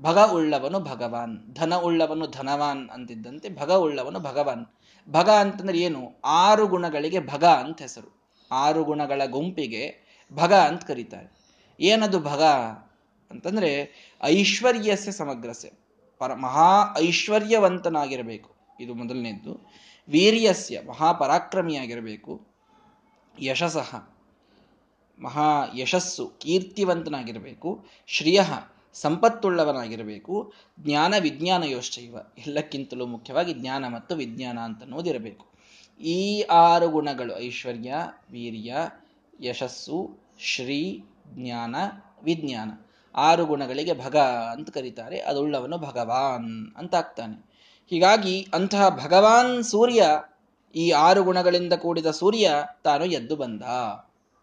[0.00, 4.66] ಭಗ ಉಳ್ಳವನು ಭಗವಾನ್, ಧನ ಉಳ್ಳವನು ಧನವಾನ್ ಅಂತಿದ್ದಂತೆ ಭಗ ಉಳ್ಳವನು ಭಗವಾನ್.
[5.08, 6.02] ಭಗ ಅಂತಂದ್ರೆ ಏನು?
[6.24, 8.10] ಆರು ಗುಣಗಳಿಗೆ ಭಗ ಅಂತ ಹೆಸರು.
[8.50, 9.84] ಆರು ಗುಣಗಳ ಗುಂಪಿಗೆ
[10.32, 11.28] ಭಗ ಅಂತ ಕರೀತಾರೆ.
[11.80, 12.42] ಏನದು ಭಗ
[13.30, 13.70] ಅಂತಂದ್ರೆ
[14.22, 15.70] ಐಶ್ವರ್ಯಸ್ಯ ಸಮಗ್ರಸೆ
[16.18, 18.51] ಪರ ಮಹಾ ಐಶ್ವರ್ಯವಂತನಾಗಿರಬೇಕು.
[18.82, 19.70] ಇದು ಮೊದಲನೇದ್ದು.
[20.08, 22.46] ವೀರ್ಯಸ್ಯ, ಮಹಾಪರಾಕ್ರಮಿಯಾಗಿರಬೇಕು.
[23.40, 24.08] ಯಶಸಃ
[25.20, 27.86] ಮಹಾ ಯಶಸ್ಸು ಕೀರ್ತಿವಂತನಾಗಿರಬೇಕು.
[28.06, 28.40] ಶ್ರಿಯ,
[28.92, 30.52] ಸಂಪತ್ತುಳ್ಳವನಾಗಿರಬೇಕು.
[30.80, 35.46] ಜ್ಞಾನ ವಿಜ್ಞಾನ ಯೋಶ್ಚೈವ ಎಲ್ಲಕ್ಕಿಂತಲೂ ಮುಖ್ಯವಾಗಿ ಜ್ಞಾನ ಮತ್ತು ವಿಜ್ಞಾನ ಅಂತ ಅನ್ನೋದಿರಬೇಕು
[36.00, 37.94] ಈ ಆರು ಗುಣಗಳು ಐಶ್ವರ್ಯ,
[38.30, 38.76] ವೀರ್ಯ,
[39.40, 41.76] ಯಶಸ್ಸು, ಶ್ರೀ, ಜ್ಞಾನ,
[42.22, 42.70] ವಿಜ್ಞಾನ.
[43.14, 45.20] ಆರು ಗುಣಗಳಿಗೆ ಭಗ ಅಂತ ಕರೀತಾರೆ.
[45.20, 47.51] ಅದುಳ್ಳವನು ಭಗವಾನ್ ಅಂತ ಆಗ್ತಾನೆ
[47.90, 50.02] ಹೀಗಾಗಿ ಅಂತಹ ಭಗವಾನ್ ಸೂರ್ಯ
[50.74, 52.50] ಈ ಆರು ಗುಣಗಳಿಂದ ಕೂಡಿದ ಸೂರ್ಯ
[52.84, 53.62] ತಾನು ಎದ್ದು ಬಂದ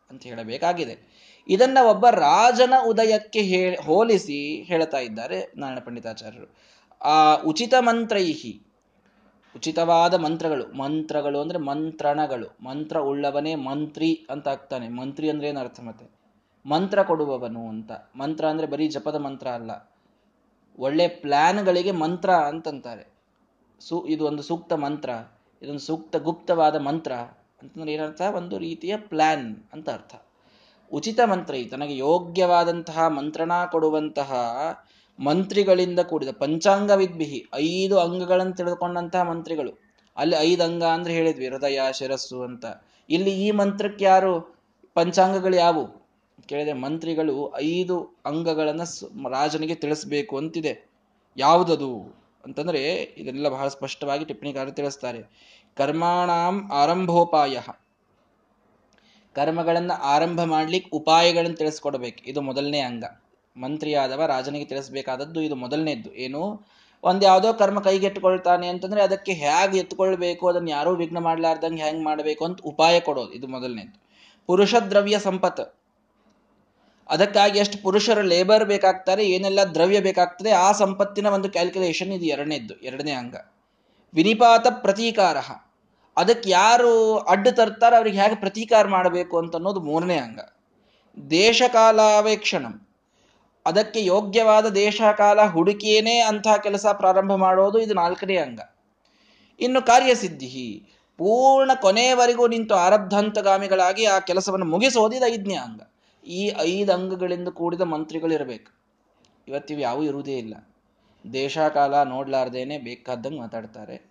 [0.10, 1.20] ಅಂತ ಹೇಳಬೇಕಾಗಿದೆ.
[1.48, 6.56] ಇದನ್ನ ಒಬ್ಬ ರಾಜನ ಉದಯಕ್ಕೆ ಹೇ, ಹೋಲಿಸಿ ಹೇಳ್ತಾ ಇದ್ದಾರೆ ನಾರಾಯಣ ಪಂಡಿತಾಚಾರ್ಯರು.
[7.02, 8.62] ಆ ಉಚಿತ ಮಂತ್ರೈಹಿ,
[9.56, 14.90] ಉಚಿತವಾದ ಮಂತ್ರಗಳು ಮಂತ್ರಗಳು ಅಂದ್ರೆ ಮಂತ್ರಣಗಳು, ಮಂತ್ರ ಉಳ್ಳವನೇ ಮಂತ್ರಿ ಅಂತ ಆಗ್ತಾನೆ.
[14.90, 16.12] ಮಂತ್ರಿ ಅಂದ್ರೆ ಏನು ಅರ್ಥ ಮತ್ತೆ?
[16.66, 17.92] ಮಂತ್ರ ಕೊಡುವವನು ಅಂತ.
[18.16, 19.92] ಮಂತ್ರ ಅಂದ್ರೆ ಬರೀ ಜಪದ ಮಂತ್ರ ಅಲ್ಲ.
[20.80, 23.19] ಒಳ್ಳೆ ಪ್ಲಾನ್ಗಳಿಗೆ ಮಂತ್ರ ಅಂತಂತಾರೆ.
[23.80, 25.10] ಸು, ಇದು ಒಂದು ಸೂಕ್ತ ಮಂತ್ರ,
[25.62, 27.14] ಇದೊಂದು ಸೂಕ್ತ ಗುಪ್ತವಾದ ಮಂತ್ರ
[27.62, 28.22] ಅಂತಂದ್ರೆ ಏನರ್ಥ?
[28.22, 30.16] ಒಂದು ರೀತಿಯ ಪ್ಲಾನ್ ಅಂತ ಅರ್ಥ.
[30.94, 34.34] ಉಚಿತ ಮಂತ್ರಿ ತನಗೆ ಯೋಗ್ಯವಾದಂತಹ ಮಂತ್ರಣ ಕೊಡುವಂತಹ
[35.20, 39.82] ಮಂತ್ರಿಗಳಿಂದ ಕೂಡಿದ ಪಂಚಾಂಗ ವಿದ್ಭಿಹಿ, ಐದು ಅಂಗಗಳನ್ನು ತಿಳಿದುಕೊಂಡಂತಹ ಮಂತ್ರಿಗಳು.
[40.18, 42.66] ಅಲ್ಲಿ ಐದು ಅಂಗ ಅಂದ್ರೆ ಹೇಳಿದ್ವಿ, ಹೃದಯ, ಶಿರಸ್ಸು ಅಂತ.
[43.10, 44.56] ಇಲ್ಲಿ ಈ ಮಂತ್ರಕ್ಕೆ ಯಾರು?
[44.94, 46.12] ಪಂಚಾಂಗಗಳು ಯಾವು
[46.46, 48.82] ಕೇಳಿದೆ ಮಂತ್ರಿಗಳು ಐದು ಅಂಗಗಳನ್ನ
[49.30, 50.90] ರಾಜನಿಗೆ ತಿಳಿಸ್ಬೇಕು ಅಂತಿದೆ.
[51.38, 52.20] ಯಾವುದದು?
[52.46, 55.24] ಅಂತಂದ್ರೆ ಇದೆಲ್ಲ ಬಹಳ ಸ್ಪಷ್ಟವಾಗಿ ಟಿಪ್ಪಣಿಕಾರರು ತಿಳಿಸ್ತಾರೆ.
[55.78, 57.60] ಕರ್ಮಾಣಾಂ ಆರಂಭೋಪಾಯ.
[59.36, 62.30] ಕರ್ಮಗಳನ್ನ ಆರಂಭ ಮಾಡ್ಲಿಕ್ಕೆ ಉಪಾಯಗಳನ್ನು ತಿಳಿಸ್ಕೊಡ್ಬೇಕು.
[62.30, 63.04] ಇದು ಮೊದಲನೇ ಅಂಗ.
[63.58, 66.14] ಮಂತ್ರಿಯಾದವ ರಾಜನಿಗೆ ತಿಳಿಸ್ಬೇಕಾದದ್ದು ಇದು ಮೊದಲನೇದ್ದು.
[66.14, 66.62] ಏನು?
[67.04, 70.48] ಒಂದು ಯಾವುದೋ ಕರ್ಮ ಕೈಗೆಟ್ಕೊಳ್ತಾನೆ ಅಂತಂದ್ರೆ ಅದಕ್ಕೆ ಹೇಗೆ ಎತ್ಕೊಳ್ಬೇಕು?
[70.48, 73.34] ಅದನ್ನ ಯಾರೂ ವಿಘ್ನ ಮಾಡ್ಲಾರ್ದಂಗೆ ಹೆಂಗೆ ಮಾಡಬೇಕು ಅಂತ ಉಪಾಯ ಕೊಡೋದು.
[73.34, 74.02] ಇದು ಮೊದಲನೇದ್ದು.
[74.48, 75.79] ಪುರುಷ ದ್ರವ್ಯ ಸಂಪತ್.
[77.10, 83.12] ಅದಕ್ಕಾಗಿ ಎಷ್ಟು ಪುರುಷರ ಲೇಬರ್ ಬೇಕಾಗ್ತಾರೆ, ಏನೆಲ್ಲ ದ್ರವ್ಯ ಬೇಕಾಗ್ತದೆ, ಆ ಸಂಪತ್ತಿನ ಒಂದು ಕ್ಯಾಲ್ಕುಲೇಷನ್ ಇದು ಎರಡನೇದ್ದು, ಎರಡನೇ
[83.12, 83.36] ಅಂಗ.
[84.14, 85.38] ವಿನಿಪಾತ ಪ್ರತೀಕಾರ.
[86.18, 90.40] ಅದಕ್ಕೆ ಯಾರು ಅಡ್ಡು ತರ್ತಾರೆ, ಅವ್ರಿಗೆ ಹೇಗೆ ಪ್ರತೀಕಾರ ಮಾಡಬೇಕು ಅಂತ ಅನ್ನೋದು ಮೂರನೇ ಅಂಗ.
[91.30, 92.88] ದೇಶಕಾಲಾವೇಕ್ಷಣಂ.
[93.66, 98.60] ಅದಕ್ಕೆ ಯೋಗ್ಯವಾದ ದೇಶಕಾಲ ಹುಡುಕಿಯೇನೇ ಅಂತಹ ಕೆಲಸ ಪ್ರಾರಂಭ ಮಾಡೋದು ಇದು ನಾಲ್ಕನೇ ಅಂಗ.
[99.60, 100.84] ಇನ್ನು ಕಾರ್ಯಸಿದ್ಧಿ
[101.18, 105.82] ಪೂರ್ಣ ಕೊನೆಯವರೆಗೂ ನಿಂತು ಆರಬ್ಧಂತಗಾಮಿಗಳಾಗಿ ಆ ಕೆಲಸವನ್ನು ಮುಗಿಸೋದು ಇದು ಐದನೇ ಅಂಗ.
[106.30, 108.72] ಈ ಐದು ಅಂಗಗಳಿಂದ ಕೂಡಿದ ಮಂತ್ರಿಗಳಿರಬೇಕು.
[109.48, 110.76] ಇವತ್ತಿವು ಯಾವೂ ಇರುವುದೇ ಇಲ್ಲ.
[111.34, 114.10] ದೇಶ, ಕಾಲ ನೋಡ್ಲಾರ್ದೇನೆ ಬೇಕಾದಂಗೆ ಮಾತಾಡ್ತಾರೆ.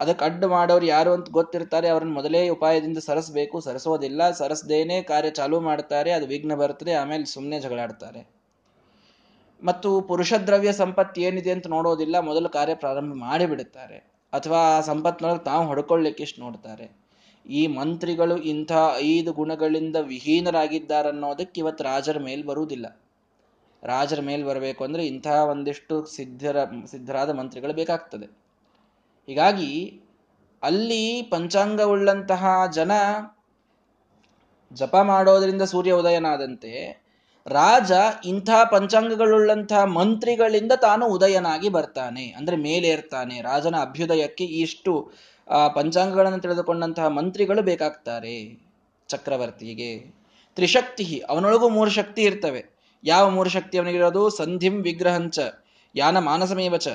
[0.00, 3.60] ಅದಕ್ಕೆ ಅಡ್ಡು ಮಾಡೋರು ಯಾರು ಅಂತ ಗೊತ್ತಿರ್ತಾರೆ, ಅವ್ರನ್ನ ಮೊದಲೇ ಉಪಾಯದಿಂದ ಸರಸಬೇಕು.
[3.60, 8.30] ಸರಸೋದಿಲ್ಲ, ಸರಸದೇನೆ ಕಾರ್ಯ ಚಾಲೂ ಮಾಡ್ತಾರೆ, ಅದು ವಿಘ್ನ ಬರ್ತದೆ, ಆಮೇಲೆ ಸುಮ್ಮನೆ ಜಗಳಾಡ್ತಾರೆ.
[9.64, 13.96] ಮತ್ತು ಪುರುಷ ದ್ರವ್ಯ ಸಂಪತ್ತು ಏನಿದೆ ಅಂತ ನೋಡೋದಿಲ್ಲ, ಮೊದಲು ಕಾರ್ಯ ಪ್ರಾರಂಭ ಮಾಡಿಬಿಡುತ್ತಾರೆ.
[14.32, 16.99] ಅಥವಾ ಆ ಸಂಪತ್ತಿನೊಳಗೆ ತಾವು ಹೊಡ್ಕೊಳ್ಳಿಕ್ಕೆ ಇಷ್ಟು ನೋಡ್ತಾರೆ.
[17.50, 23.00] ಈ ಮಂತ್ರಿಗಳು ಇಂಥ ಐದು ಗುಣಗಳಿಂದ ವಿಹೀನರಾಗಿದ್ದಾರನ್ನೋದಕ್ಕೆ ಇವತ್ತು ರಾಜರ ಮೇಲೆ ಬರುವುದಿಲ್ಲ.
[23.82, 28.26] ರಾಜರ ಮೇಲೆ ಬರಬೇಕು ಅಂದ್ರೆ ಇಂಥ ಒಂದಿಷ್ಟು ಸಿದ್ಧರ, ಸಿದ್ಧರಾದ ಮಂತ್ರಿಗಳು ಬೇಕಾಗ್ತದೆ.
[29.26, 30.00] ಹೀಗಾಗಿ
[30.62, 32.92] ಅಲ್ಲಿ ಪಂಚಾಂಗವುಳ್ಳಂತಹ ಜನ
[34.72, 37.02] ಜಪ ಮಾಡೋದರಿಂದ ಸೂರ್ಯ ಉದಯನಾದಂತೆ
[37.46, 37.92] ರಾಜ
[38.24, 42.32] ಇಂಥ ಪಂಚಾಂಗಗಳುಳ್ಳಂತಹ ಮಂತ್ರಿಗಳಿಂದ ತಾನು ಉದಯನಾಗಿ ಬರ್ತಾನೆ.
[42.32, 43.40] ಅಂದ್ರೆ ಮೇಲೇರ್ತಾನೆ.
[43.40, 45.12] ರಾಜನ ಅಭ್ಯುದಯಕ್ಕೆ ಇಷ್ಟು
[45.50, 48.34] ಆ ಪಂಚಾಂಗಗಳನ್ನು ತಿಳಿದುಕೊಂಡಂತಹ ಮಂತ್ರಿಗಳು ಬೇಕಾಗ್ತಾರೆ
[49.08, 49.92] ಚಕ್ರವರ್ತಿಗೆ.
[50.56, 52.62] ತ್ರಿಶಕ್ತಿ, ಅವನೊಳಗೂ ಮೂರು ಶಕ್ತಿ ಇರ್ತವೆ.
[53.04, 54.22] ಯಾವ ಮೂರು ಶಕ್ತಿ ಅವನಿಗಿರೋದು?
[54.30, 55.38] ಸಂಧಿಂ ವಿಗ್ರಹಂಚ,
[55.94, 56.88] ಯಾನ ಮಾನಸಮೇವ ಚ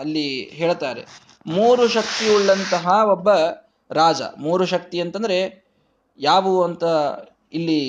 [0.00, 1.02] ಅಲ್ಲಿ ಹೇಳ್ತಾರೆ.
[1.46, 3.28] ಮೂರು ಶಕ್ತಿ ಉಳ್ಳಂತಹ ಒಬ್ಬ
[3.90, 4.22] ರಾಜ.
[4.38, 5.38] ಮೂರು ಶಕ್ತಿ ಅಂತಂದ್ರೆ
[6.18, 6.84] ಯಾವುವು ಅಂತ
[7.52, 7.80] ಇಲ್ಲಿ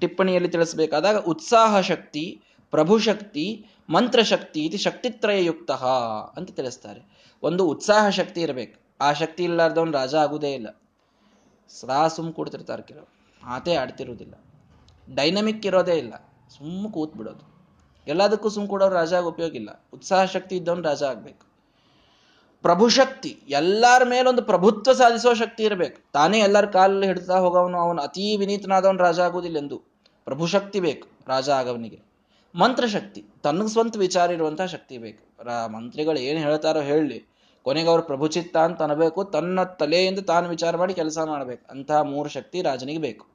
[0.00, 2.24] ಟಿಪ್ಪಣಿಯಲ್ಲಿ ತಿಳಿಸಬೇಕಾದಾಗ ಉತ್ಸಾಹ ಶಕ್ತಿ,
[2.72, 3.46] ಪ್ರಭು ಶಕ್ತಿ
[3.90, 5.70] ಮಂತ್ರಶಕ್ತಿ ಇದು ಶಕ್ತಿತ್ರಯಯುಕ್ತ
[6.36, 7.32] ಅಂತ ತಿಳಿಸ್ತಾರೆ.
[7.42, 8.80] ಒಂದು ಉತ್ಸಾಹ ಶಕ್ತಿ ಇರಬೇಕು.
[9.00, 10.82] ಆ ಶಕ್ತಿ ಇಲ್ಲಾರ್ದವನು ರಾಜ ಆಗುವುದೇ ಇಲ್ಲ.
[11.68, 13.08] ಸದಾ ಸುಮ್ ಕೂಡ್ತಿರ್ತಾರೆ ಕೆಲವು
[13.44, 14.34] ಮಾತೇ ಆಡ್ತಿರೋದಿಲ್ಲ
[15.14, 16.14] ಡೈನಮಿಕ್ ಇರೋದೇ ಇಲ್ಲ.
[16.58, 17.52] ಸುಮ್ಮ ಕೂತ್ ಬಿಡೋದು
[18.06, 19.86] ಎಲ್ಲದಕ್ಕೂ ಸುಮ್ ಕೂಡೋರು ರಾಜ ಆಗ ಉಪಯೋಗ ಇಲ್ಲ.
[19.92, 21.46] ಉತ್ಸಾಹ ಶಕ್ತಿ ಇದ್ದವನು ರಾಜ ಆಗ್ಬೇಕು.
[22.62, 23.38] ಪ್ರಭುಶಕ್ತಿ.
[23.48, 26.12] ಎಲ್ಲರ ಮೇಲೊಂದು ಪ್ರಭುತ್ವ ಸಾಧಿಸೋ ಶಕ್ತಿ ಇರಬೇಕು.
[26.12, 29.82] ತಾನೇ ಎಲ್ಲರ ಕಾಲಲ್ಲಿ ಹಿಡ್ತಾ ಹೋಗವನು, ಅವನು ಅತೀ ವಿನೀತನಾದವನು ರಾಜ ಆಗುವುದಿಲ್ಲ ಎಂದು.
[30.24, 31.08] ಪ್ರಭುಶಕ್ತಿ ಬೇಕು.
[31.26, 32.11] ರಾಜ ಆಗವನಿಗೆ.
[32.54, 33.20] ಮಂತ್ರಶಕ್ತಿ.
[33.42, 35.22] ತನ್ನ ಸ್ವಂತ ವಿಚಾರ ಇರುವಂತಹ ಶಕ್ತಿ ಬೇಕು.
[35.72, 37.18] ಮಂತ್ರಿಗಳು ಏನು ಹೇಳ್ತಾರೋ ಹೇಳಿ.
[37.66, 41.64] ಕೊನೆಗೆ ಅವರು ಪ್ರಭುಚಿತ್ತ ಅಂತ ಅನ್ಬೇಕು ತನ್ನ ತಲೆಯಿಂದ ತಾನು ವಿಚಾರ ಮಾಡಿ ಕೆಲಸ ಮಾಡಬೇಕು.
[41.70, 43.26] ಅಂತಹ ಮೂರು ಶಕ್ತಿ ರಾಜನಿಗೆ ಬೇಕು.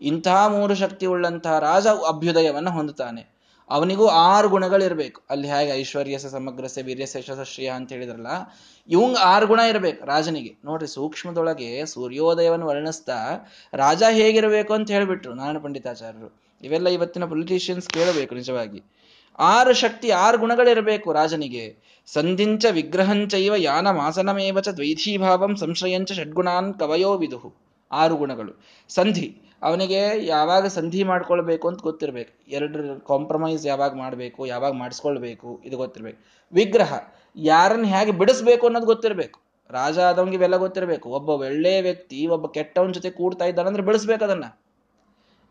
[0.00, 3.22] ಇಂತಹ ಮೂರು ಶಕ್ತಿ ಉಳ್ಳಂತಹ ರಾಜ ಅಭ್ಯುದಯವನ್ನು ಹೊಂದುತ್ತಾನೆ.
[3.70, 8.30] ಅವನಿಗೂ ಆರು ಗುಣಗಳಿರ್ಬೇಕು ಅಲ್ಲಿ ಹೇಗೆ ಐಶ್ವರ್ಯಸ ಸಮಗ್ರಸೆ ವೀರ್ಯಸ ಯಶಸ್ಶ್ರಿಯ ಅಂತ ಹೇಳಿದ್ರಲ್ಲ,
[8.88, 10.52] ಇವಂಗ್ ಆರು ಗುಣ ಇರಬೇಕು ರಾಜನಿಗೆ.
[10.64, 13.18] ನೋಡ್ರಿ ಸೂಕ್ಷ್ಮದೊಳಗೆ ಸೂರ್ಯೋದಯವನ್ನು ವರ್ಣಿಸ್ತಾ
[13.74, 16.30] ರಾಜ ಹೇಗಿರಬೇಕು ಅಂತ ಹೇಳಿಬಿಟ್ರು ನಾರಾಯಣ ಪಂಡಿತಾಚಾರ್ಯರು.
[16.62, 18.82] ಇವೆಲ್ಲ ಇವತ್ತಿನ ಪೊಲಿಟಿಷಿಯನ್ಸ್ ಕೇಳಬೇಕು ನಿಜವಾಗಿ.
[19.38, 21.76] ಆರು ಶಕ್ತಿ, ಆರು ಗುಣಗಳಿರಬೇಕು ರಾಜನಿಗೆ.
[22.06, 27.54] ಸಂಧಿಂಚ ವಿಗ್ರಹಂಚೈವ ಯಾನ ಮಾಸನಮೇವ ಚ ದ್ವೈಧೀಭಾವಂ ಸಂಶಯಂಚ ಷಡ್ಗುಣಾನ್ ಕವಯೋ ವಿದುಹು
[27.92, 28.62] ಆರು ಗುಣಗಳು.
[28.88, 29.36] ಸಂಧಿ.
[29.62, 32.50] ಅವನಿಗೆ ಯಾವಾಗ ಸಂಧಿ ಮಾಡ್ಕೊಳ್ಬೇಕು ಅಂತ ಗೊತ್ತಿರಬೇಕು.
[32.50, 36.18] ಎರಡು ಕಾಂಪ್ರಮೈಸ್ ಯಾವಾಗ ಮಾಡಬೇಕು, ಯಾವಾಗ ಮಾಡಿಸ್ಕೊಳ್ಬೇಕು, ಇದು ಗೊತ್ತಿರಬೇಕು.
[36.52, 36.98] ವಿಗ್ರಹ.
[37.36, 39.40] ಯಾರನ್ನ ಹೇಗೆ ಬಿಡಿಸ್ಬೇಕು ಅನ್ನೋದು ಗೊತ್ತಿರಬೇಕು.
[39.70, 41.08] ರಾಜ ಆದವನಿಗೆ ಇವೆಲ್ಲ ಗೊತ್ತಿರಬೇಕು.
[41.08, 44.44] ಒಬ್ಬ ಒಳ್ಳೆ ವ್ಯಕ್ತಿ, ಒಬ್ಬ ಕೆಟ್ಟವನ ಜೊತೆ ಕೂಡ್ತಾ ಇದ್ದಾನಂದ್ರೆ ಬಿಡಿಸ್ಬೇಕು ಅದನ್ನ.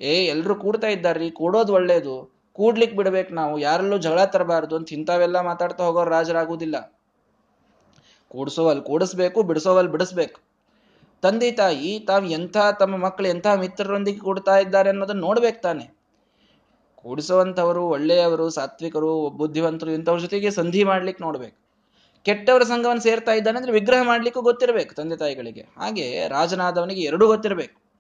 [0.02, 2.32] ಏ ಎಲ್ಲರೂ ಕೂಡ್ತಾ ಇದ್ದಾರ್ರಿ, ಕೂಡೋದು ಒಳ್ಳೇದು.
[2.54, 7.00] ಕೂಡ್ಲಿಕ್ಕೆ ಬಿಡ್ಬೇಕು ನಾವು, ಯಾರಲ್ಲೂ ಜಗಳ ತರಬಾರ್ದು ಅಂತ ಇಂಥವೆಲ್ಲ ಮಾತಾಡ್ತಾ ಹೋಗೋರು ರಾಜರಾಗುವುದಿಲ್ಲ
[8.28, 10.42] ಕೂಡ್ಸೋವಲ್ ಕೂಡಿಸ್ಬೇಕು ಬಿಡಿಸೋವಲ್ಲಿ ಬಿಡಿಸ್ಬೇಕು.
[11.22, 16.02] ತಂದೆ, ತಾಯಿ, ತಾವು ಎಂಥ ತಮ್ಮ ಮಕ್ಕಳು ಎಂಥ ಮಿತ್ರರೊಂದಿಗೆ ಕೂಡ್ತಾ ಇದ್ದಾರೆ ಅನ್ನೋದನ್ನ ನೋಡ್ಬೇಕು ತಾನೆ.
[16.96, 21.58] ಕೂಡಿಸುವಂಥವರು, ಒಳ್ಳೆಯವರು, ಸಾತ್ವಿಕರು, ಬುದ್ಧಿವಂತರು ಇಂಥವ್ರ ಜೊತೆಗೆ ಸಂಧಿ ಮಾಡ್ಲಿಕ್ಕೆ ನೋಡ್ಬೇಕು.
[22.24, 25.62] ಕೆಟ್ಟವರ ಸಂಘವನ್ನು ಸೇರ್ತಾ ಇದ್ದಾನೆ ಅಂದ್ರೆ ವಿಗ್ರಹ ಮಾಡ್ಲಿಕ್ಕೂ ಗೊತ್ತಿರಬೇಕು ತಂದೆ, ತಾಯಿಗಳಿಗೆ.
[25.62, 27.91] ಹಾಗೆ ರಾಜನಾದವನಿಗೆ ಎರಡೂ ಗೊತ್ತಿರಬೇಕು.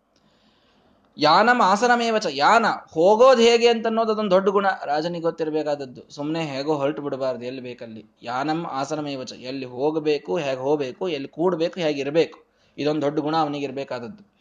[1.17, 4.65] ಯಾನಂ ಆಸನಮೇವಚ ಯಾನ, ಹೋಗೋದು ಹೇಗೆ ಅಂತ ಅನ್ನೋದು ಅದೊಂದು ದೊಡ್ಡ ಗುಣ.
[4.85, 8.05] ರಾಜನಿಗೆ ಗೊತ್ತಿರಬೇಕಾದದ್ದು ಸುಮ್ಮನೆ ಹೇಗೋ ಹೊರಟು ಬಿಡಬಾರ್ದು, ಎಲ್ಲಿ ಬೇಕಲ್ಲಿ.
[8.23, 12.45] ಯಾನಂ ಆಸನಮೇವಚ ಎಲ್ಲಿ ಹೋಗಬೇಕು, ಹೇಗೆ ಹೋಗಬೇಕು, ಎಲ್ಲಿ ಕೂಡಬೇಕು ಹೇಗಿರಬೇಕು
[12.77, 14.31] ಇದೊಂದು ದೊಡ್ಡ ಗುಣ ಅವನಿಗೆ ಇರಬೇಕಾದದ್ದು.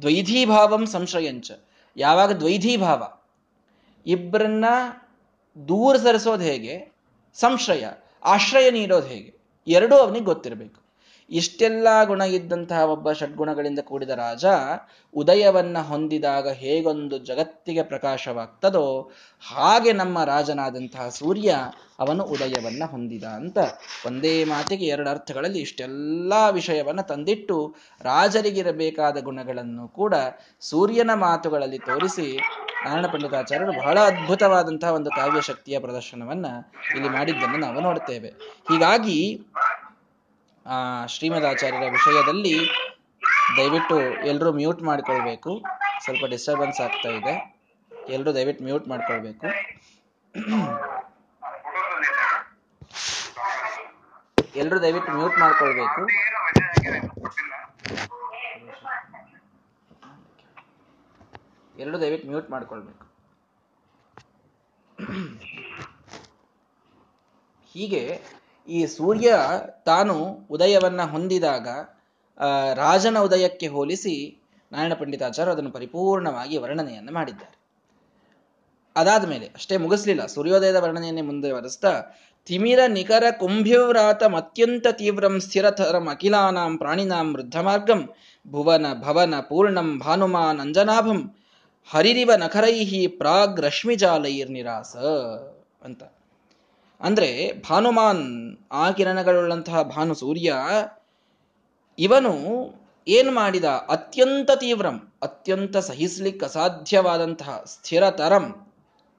[0.00, 1.50] ದ್ವೈಧೀಭಾವಂ ಸಂಶಯಂಚ
[1.96, 3.12] ಯಾವಾಗ ದ್ವೈಧೀಭಾವ?
[4.06, 4.64] ಇಬ್ಬರನ್ನ
[5.68, 6.92] ದೂರ ಸರಿಸೋದು ಹೇಗೆ?
[7.34, 7.84] ಸಂಶಯ
[8.24, 9.34] ಆಶ್ರಯ ನೀಡೋದು ಹೇಗೆ?
[9.68, 10.79] ಎರಡೂ ಅವನಿಗೆ ಗೊತ್ತಿರಬೇಕು.
[11.30, 14.44] ಇಷ್ಟೆಲ್ಲ ಗುಣ ಇದ್ದಂತಹ ಒಬ್ಬ ಷಡ್ಗುಣಗಳಿಂದ ಕೂಡಿದ ರಾಜ
[15.14, 19.10] ಉದಯವನ್ನ ಹೊಂದಿದಾಗ ಹೇಗೊಂದು ಜಗತ್ತಿಗೆ ಪ್ರಕಾಶವಾಗ್ತದೋ
[19.48, 21.56] ಹಾಗೆ ನಮ್ಮ ರಾಜನಾದಂತಹ ಸೂರ್ಯ
[21.98, 23.58] ಅವನು ಉದಯವನ್ನ ಹೊಂದಿದ ಅಂತ
[24.06, 30.14] ಒಂದೇ ಮಾತಿಗೆ ಎರಡು ಅರ್ಥಗಳಲ್ಲಿ ಇಷ್ಟೆಲ್ಲ ವಿಷಯವನ್ನ ತಂದಿಟ್ಟು ರಾಜರಿಗಿರಬೇಕಾದ ಗುಣಗಳನ್ನು ಕೂಡ
[30.60, 32.38] ಸೂರ್ಯನ ಮಾತುಗಳಲ್ಲಿ ತೋರಿಸಿ
[32.84, 36.46] ನಾರಾಯಣ ಪಂಡಿತಾಚಾರ್ಯರು ಬಹಳ ಅದ್ಭುತವಾದಂತಹ ಒಂದು ಕಾವ್ಯ ಶಕ್ತಿಯ ಪ್ರದರ್ಶನವನ್ನ
[36.96, 38.28] ಇಲ್ಲಿ ಮಾಡಿದ್ದನ್ನು ನಾವು ನೋಡ್ತೇವೆ.
[38.68, 39.46] ಹೀಗಾಗಿ
[40.66, 42.56] ಆ ಶ್ರೀಮದಾಚಾರ್ಯರ ವಿಷಯದಲ್ಲಿ
[43.56, 45.62] ದಯವಿಟ್ಟು ಎಲ್ಲರೂ ಮ್ಯೂಟ್ ಮಾಡ್ಕೊಳ್ಬೇಕು.
[46.04, 47.34] ಸ್ವಲ್ಪ ಡಿಸ್ಟರ್ಬೆನ್ಸ್ ಆಗ್ತಾ ಇದೆ.
[48.08, 49.46] ಎಲ್ಲರೂ ದಯವಿಟ್ಟು ಮ್ಯೂಟ್ ಮಾಡ್ಕೊಳ್ಬೇಕು.
[54.56, 56.02] ಎಲ್ಲರೂ ದಯವಿಟ್ಟು ಮ್ಯೂಟ್ ಮಾಡ್ಕೊಳ್ಬೇಕು.
[61.78, 63.06] ಎಲ್ಲರೂ ದಯವಿಟ್ಟು ಮ್ಯೂಟ್ ಮಾಡ್ಕೊಳ್ಬೇಕು.
[67.72, 68.22] ಹೀಗೆ
[68.68, 69.38] ಈ ಸೂರ್ಯ
[69.84, 71.68] ತಾನು ಉದಯವನ್ನ ಹೊಂದಿದಾಗ
[72.74, 74.14] ರಾಜನ ಉದಯಕ್ಕೆ ಹೋಲಿಸಿ
[74.72, 77.56] ನಾರಾಯಣ ಪಂಡಿತಾಚಾರ್ಯ ಅದನ್ನು ಪರಿಪೂರ್ಣವಾಗಿ ವರ್ಣನೆಯನ್ನು ಮಾಡಿದ್ದಾರೆ.
[78.96, 80.26] ಅದಾದ ಮೇಲೆ ಅಷ್ಟೇ ಮುಗಿಸ್ಲಿಲ್ಲ.
[80.26, 81.92] ಸೂರ್ಯೋದಯದ ವರ್ಣನೆಯನ್ನೇ ಮುಂದೆ ವರೆಸ್ತಾ
[82.48, 88.00] ತಿಮಿರ ನಿಖರ ಕುಂಭಿವ್ರಾತಂ ಅತ್ಯಂತ ತೀವ್ರಂ ಸ್ಥಿರತರಂ ಅಖಿಲಾನಾಂ ಪ್ರಾಣಿನಾಂ ವೃದ್ಧಮಾರ್ಗಂ
[88.46, 91.20] ಭುವನ ಭವನ ಪೂರ್ಣಂ ಭಾನುಮಾನ್ ಅಂಜನಾಭಂ
[91.88, 93.60] ಹರಿರಿವ ನಖರೈಹಿ ಪ್ರಾಗ್
[94.50, 94.96] ನಿರಾಸ
[95.82, 96.02] ಅಂತ.
[97.00, 100.54] ಅಂದ್ರೆ ಭಾನುಮಾನ್ ಆ ಕಿರಣಗಳುಳ್ಳಂತಹ ಭಾನು ಸೂರ್ಯ,
[101.98, 102.32] ಇವನು
[103.08, 103.64] ಏನ್ ಮಾಡಿದ?
[103.64, 108.68] ಅತ್ಯಂತ ತೀವ್ರಂ, ಅತ್ಯಂತ ಸಹಿಸ್ಲಿಕ್ಕೆ ಅಸಾಧ್ಯವಾದಂತಹ ಸ್ಥಿರತರಂ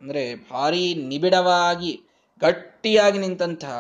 [0.01, 2.01] ಅಂದ್ರೆ ಭಾರಿ ನಿಬಿಡವಾಗಿ,
[2.41, 3.73] ಗಟ್ಟಿಯಾಗಿ ನಿಂತಹ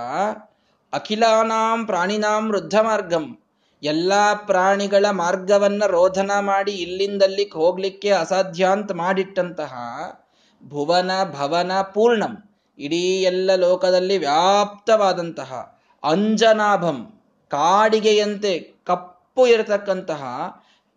[0.93, 3.37] ಅಖಿಲಾನಾಂ ಪ್ರಾಣಿನಾಂ ವೃದ್ಧ ಮಾರ್ಗಂ,
[3.83, 9.73] ಎಲ್ಲಾ ಪ್ರಾಣಿಗಳ ಮಾರ್ಗವನ್ನ ರೋಧನ ಮಾಡಿ ಇಲ್ಲಿಂದಲ್ಲಿಗೆ ಹೋಗ್ಲಿಕ್ಕೆ ಅಸಾಧ್ಯ ಅಂತ ಮಾಡಿಟ್ಟಂತಹ
[10.67, 12.50] ಭುವನ ಭವನ ಪೂರ್ಣಂ.
[12.81, 15.51] ಇಡೀ ಎಲ್ಲ ಲೋಕದಲ್ಲಿ ವ್ಯಾಪ್ತವಾದಂತಹ
[16.03, 16.99] ಅಂಜನಾಭಂ,
[17.51, 20.23] ಕಾಡಿಗೆಯಂತೆ ಕಪ್ಪು ಇರತಕ್ಕಂತಹ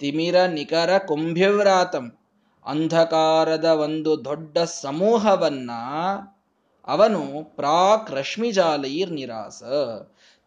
[0.00, 2.06] ತಿಮಿರ ನಿಕರ ಕುಂಭಿವ್ರಾತಂ
[2.66, 5.70] ಅಂಧಕಾರದ ಒಂದು ದೊಡ್ಡ ಸಮೂಹವನ್ನ
[6.88, 7.20] ಅವನು
[7.56, 8.10] ಪ್ರಾಕ್
[9.10, 9.62] ನಿರಾಸ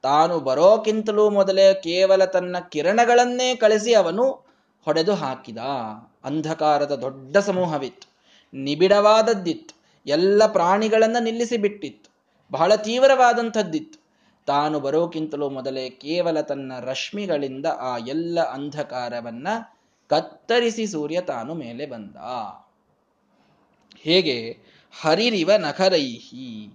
[0.04, 4.26] ತಾನು ಬರೋಕ್ಕಿಂತಲೂ ಮೊದಲೇ ಕೇವಲ ತನ್ನ ಕಿರಣಗಳನ್ನೇ ಕಳಿಸಿ ಅವನು
[4.88, 5.62] ಹೊಡೆದು ಹಾಕಿದ
[6.26, 8.08] ಅಂಧಕಾರದ ದೊಡ್ಡ ಸಮೂಹವಿತ್ತು
[8.54, 9.77] ನಿಬಿಡವಾದದ್ದಿತ್ತು
[10.08, 12.10] ಎಲ್ಲ ಪ್ರಾಣಿಗಳನ್ನು ನಿಲ್ಲಿಸಿ ಬಿಟ್ಟಿತ್ತು
[12.52, 14.08] ಬಹಳ ತೀವ್ರವಾದಂಥದ್ದಿತ್ತು.
[14.46, 19.48] ತಾನು ಬರೋಕ್ಕಿಂತಲೂ ಮೊದಲೇ ಕೇವಲ ತನ್ನ ರಶ್ಮಿಗಳಿಂದ ಆ ಎಲ್ಲ ಅಂಧಕಾರವನ್ನ
[20.10, 22.16] ಕತ್ತರಿಸಿ ಸೂರ್ಯ ತಾನು ಮೇಲೆ ಬಂದ.
[23.98, 24.58] ಹೇಗೆ?
[25.02, 26.74] ಹರಿರಿವ ನಖರೈಹಿ,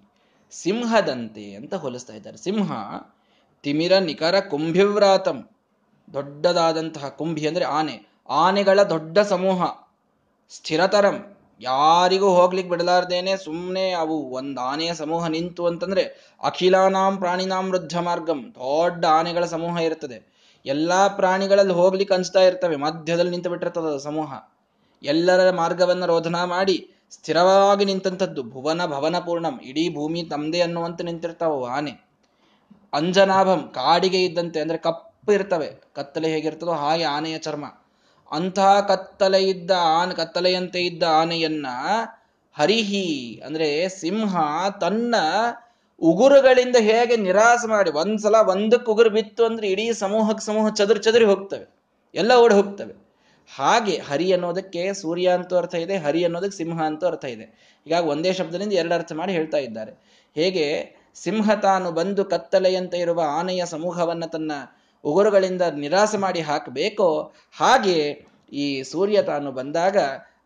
[0.51, 2.37] ಸಿಂಹದಂತೆ ಅಂತ ಹೋಲಿಸ್ತಾ ಇದ್ದಾರೆ.
[2.37, 2.73] ಸಿಂಹ,
[3.63, 5.49] ತಿಮಿರ, ನಿಖರ, ಕುಂಭಿವ್ರಾತಂ,
[6.13, 8.07] ದೊಡ್ಡದಾದಂತಹ ಕುಂಭಿ ಅಂದ್ರೆ ಆನೆ.
[8.29, 9.67] ಆನೆಗಳ ದೊಡ್ಡ ಸಮೂಹ,
[10.51, 18.53] ಸ್ಥಿರತರಂ ಯಾರಿಗೂ ಹೋಗ್ಲಿಕ್ಕೆ ಬಿಡಲಾರ್ದೇನೆ ಸುಮ್ಮನೆ ಅವು ಒಂದು ಆನೆಯ ಸಮೂಹ ನಿಂತು ಅಂತಂದ್ರೆ ಅಖಿಲಾನಾಂ ಪ್ರಾಣಿನಾಂ ವೃದ್ಧ ಮಾರ್ಗಂ
[18.55, 20.33] ದೊಡ್ಡ ಆನೆಗಳ ಸಮೂಹ ಇರ್ತದೆ.
[20.67, 22.77] ಎಲ್ಲಾ ಪ್ರಾಣಿಗಳಲ್ಲಿ ಹೋಗ್ಲಿಕ್ಕೆ ಅನ್ಸ್ತಾ ಇರ್ತವೆ.
[22.77, 24.33] ಮಧ್ಯದಲ್ಲಿ ನಿಂತು ಬಿಟ್ಟಿರ್ತದ ಸಮೂಹ.
[25.03, 28.43] ಎಲ್ಲರ ಮಾರ್ಗವನ್ನ ರೋಧನ ಮಾಡಿ ಸ್ಥಿರವಾಗಿ ನಿಂತಂಥದ್ದು.
[28.43, 29.61] ಭುವನ ಭವನ ಪೂರ್ಣಂ.
[29.63, 31.93] ಇಡೀ ಭೂಮಿ ತಮ್ಮದೇ ಅನ್ನುವಂತೆ ನಿಂತಿರ್ತಾವ ಆನೆ.
[32.93, 35.83] ಅಂಜನಾಭಂ ಕಾಡಿಗೆ ಇದ್ದಂತೆ ಅಂದ್ರೆ ಕಪ್ಪು ಇರ್ತವೆ.
[35.95, 37.65] ಕತ್ತಲೆ ಹೇಗಿರ್ತದೋ ಹಾಗೆ ಆನೆಯ ಚರ್ಮ.
[38.33, 41.67] ಅಂತಹ ಕತ್ತಲೆ ಇದ್ದ ಆನೆ, ಕತ್ತಲೆಯಂತೆ ಇದ್ದ ಆನೆಯನ್ನ
[42.57, 43.09] ಹರಿಹಿ
[43.47, 44.35] ಅಂದ್ರೆ ಸಿಂಹ
[44.81, 45.15] ತನ್ನ
[46.01, 51.67] ಉಗುರುಗಳಿಂದ ಹೇಗೆ ನಿರಾಸ ಮಾಡಿ, ಒಂದ್ಸಲ ಒಂದಕ್ಕೆ ಉಗುರು ಬಿತ್ತು ಅಂದ್ರೆ ಇಡೀ ಸಮೂಹಕ್ಕೆ ಸಮೂಹ ಚದುರು ಚದುರಿ ಹೋಗ್ತವೆ,
[52.15, 52.95] ಎಲ್ಲ ಓಡಿ ಹೋಗ್ತವೆ.
[53.51, 57.47] ಹಾಗೆ ಹರಿ ಅನ್ನೋದಕ್ಕೆ ಸೂರ್ಯ ಅಂತೂ ಅರ್ಥ ಇದೆ, ಹರಿ ಅನ್ನೋದಕ್ಕೆ ಸಿಂಹ ಅಂತೂ ಅರ್ಥ ಇದೆ.
[57.87, 59.93] ಹೀಗಾಗಿ ಒಂದೇ ಶಬ್ದದಿಂದ ಎರಡು ಅರ್ಥ ಮಾಡಿ ಹೇಳ್ತಾ ಇದ್ದಾರೆ.
[60.37, 60.67] ಹೇಗೆ
[61.15, 64.53] ಸಿಂಹ ತಾನು ಬಂದು ಕತ್ತಲೆಯಂತೆ ಇರುವ ಆನೆಯ ಸಮೂಹವನ್ನ ತನ್ನ
[65.05, 67.33] ಉಗುರುಗಳಿಂದ ನಿರಾಸೆ ಮಾಡಿ ಹಾಕಬೇಕೋ?
[67.57, 69.97] ಹಾಗೆ ಈ ಸೂರ್ಯ ತಾನು ಬಂದಾಗ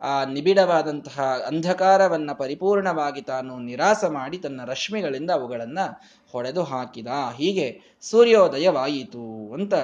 [0.01, 5.79] ಆ ನಿಬಿಡವಾದಂತಹ ಅಂಧಕಾರವನ್ನ ಪರಿಪೂರ್ಣವಾಗಿ ತಾನು ನಿರಾಸ ಮಾಡಿ ತನ್ನ ರಶ್ಮಿಗಳಿಂದ ಅವುಗಳನ್ನ
[6.33, 7.07] ಹೊಡೆದು ಹಾಕಿದ.
[7.37, 9.75] ಹೀಗೆ ಸೂರ್ಯೋದಯವಾಯಿತು ಅಂತ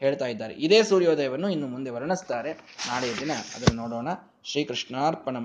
[0.00, 0.54] ಹೇಳ್ತಾ ಇದ್ದಾರೆ.
[0.54, 2.52] ಇದೇ ಸೂರ್ಯೋದಯವನ್ನು ಇನ್ನು ಮುಂದೆ ವರ್ಣಿಸ್ತಾರೆ.
[2.88, 4.08] ನಾಳೆಯ ದಿನ ಅದನ್ನು ನೋಡೋಣ.
[4.44, 5.36] ಶ್ರೀಕೃಷ್ಣಾರ್ಪಣ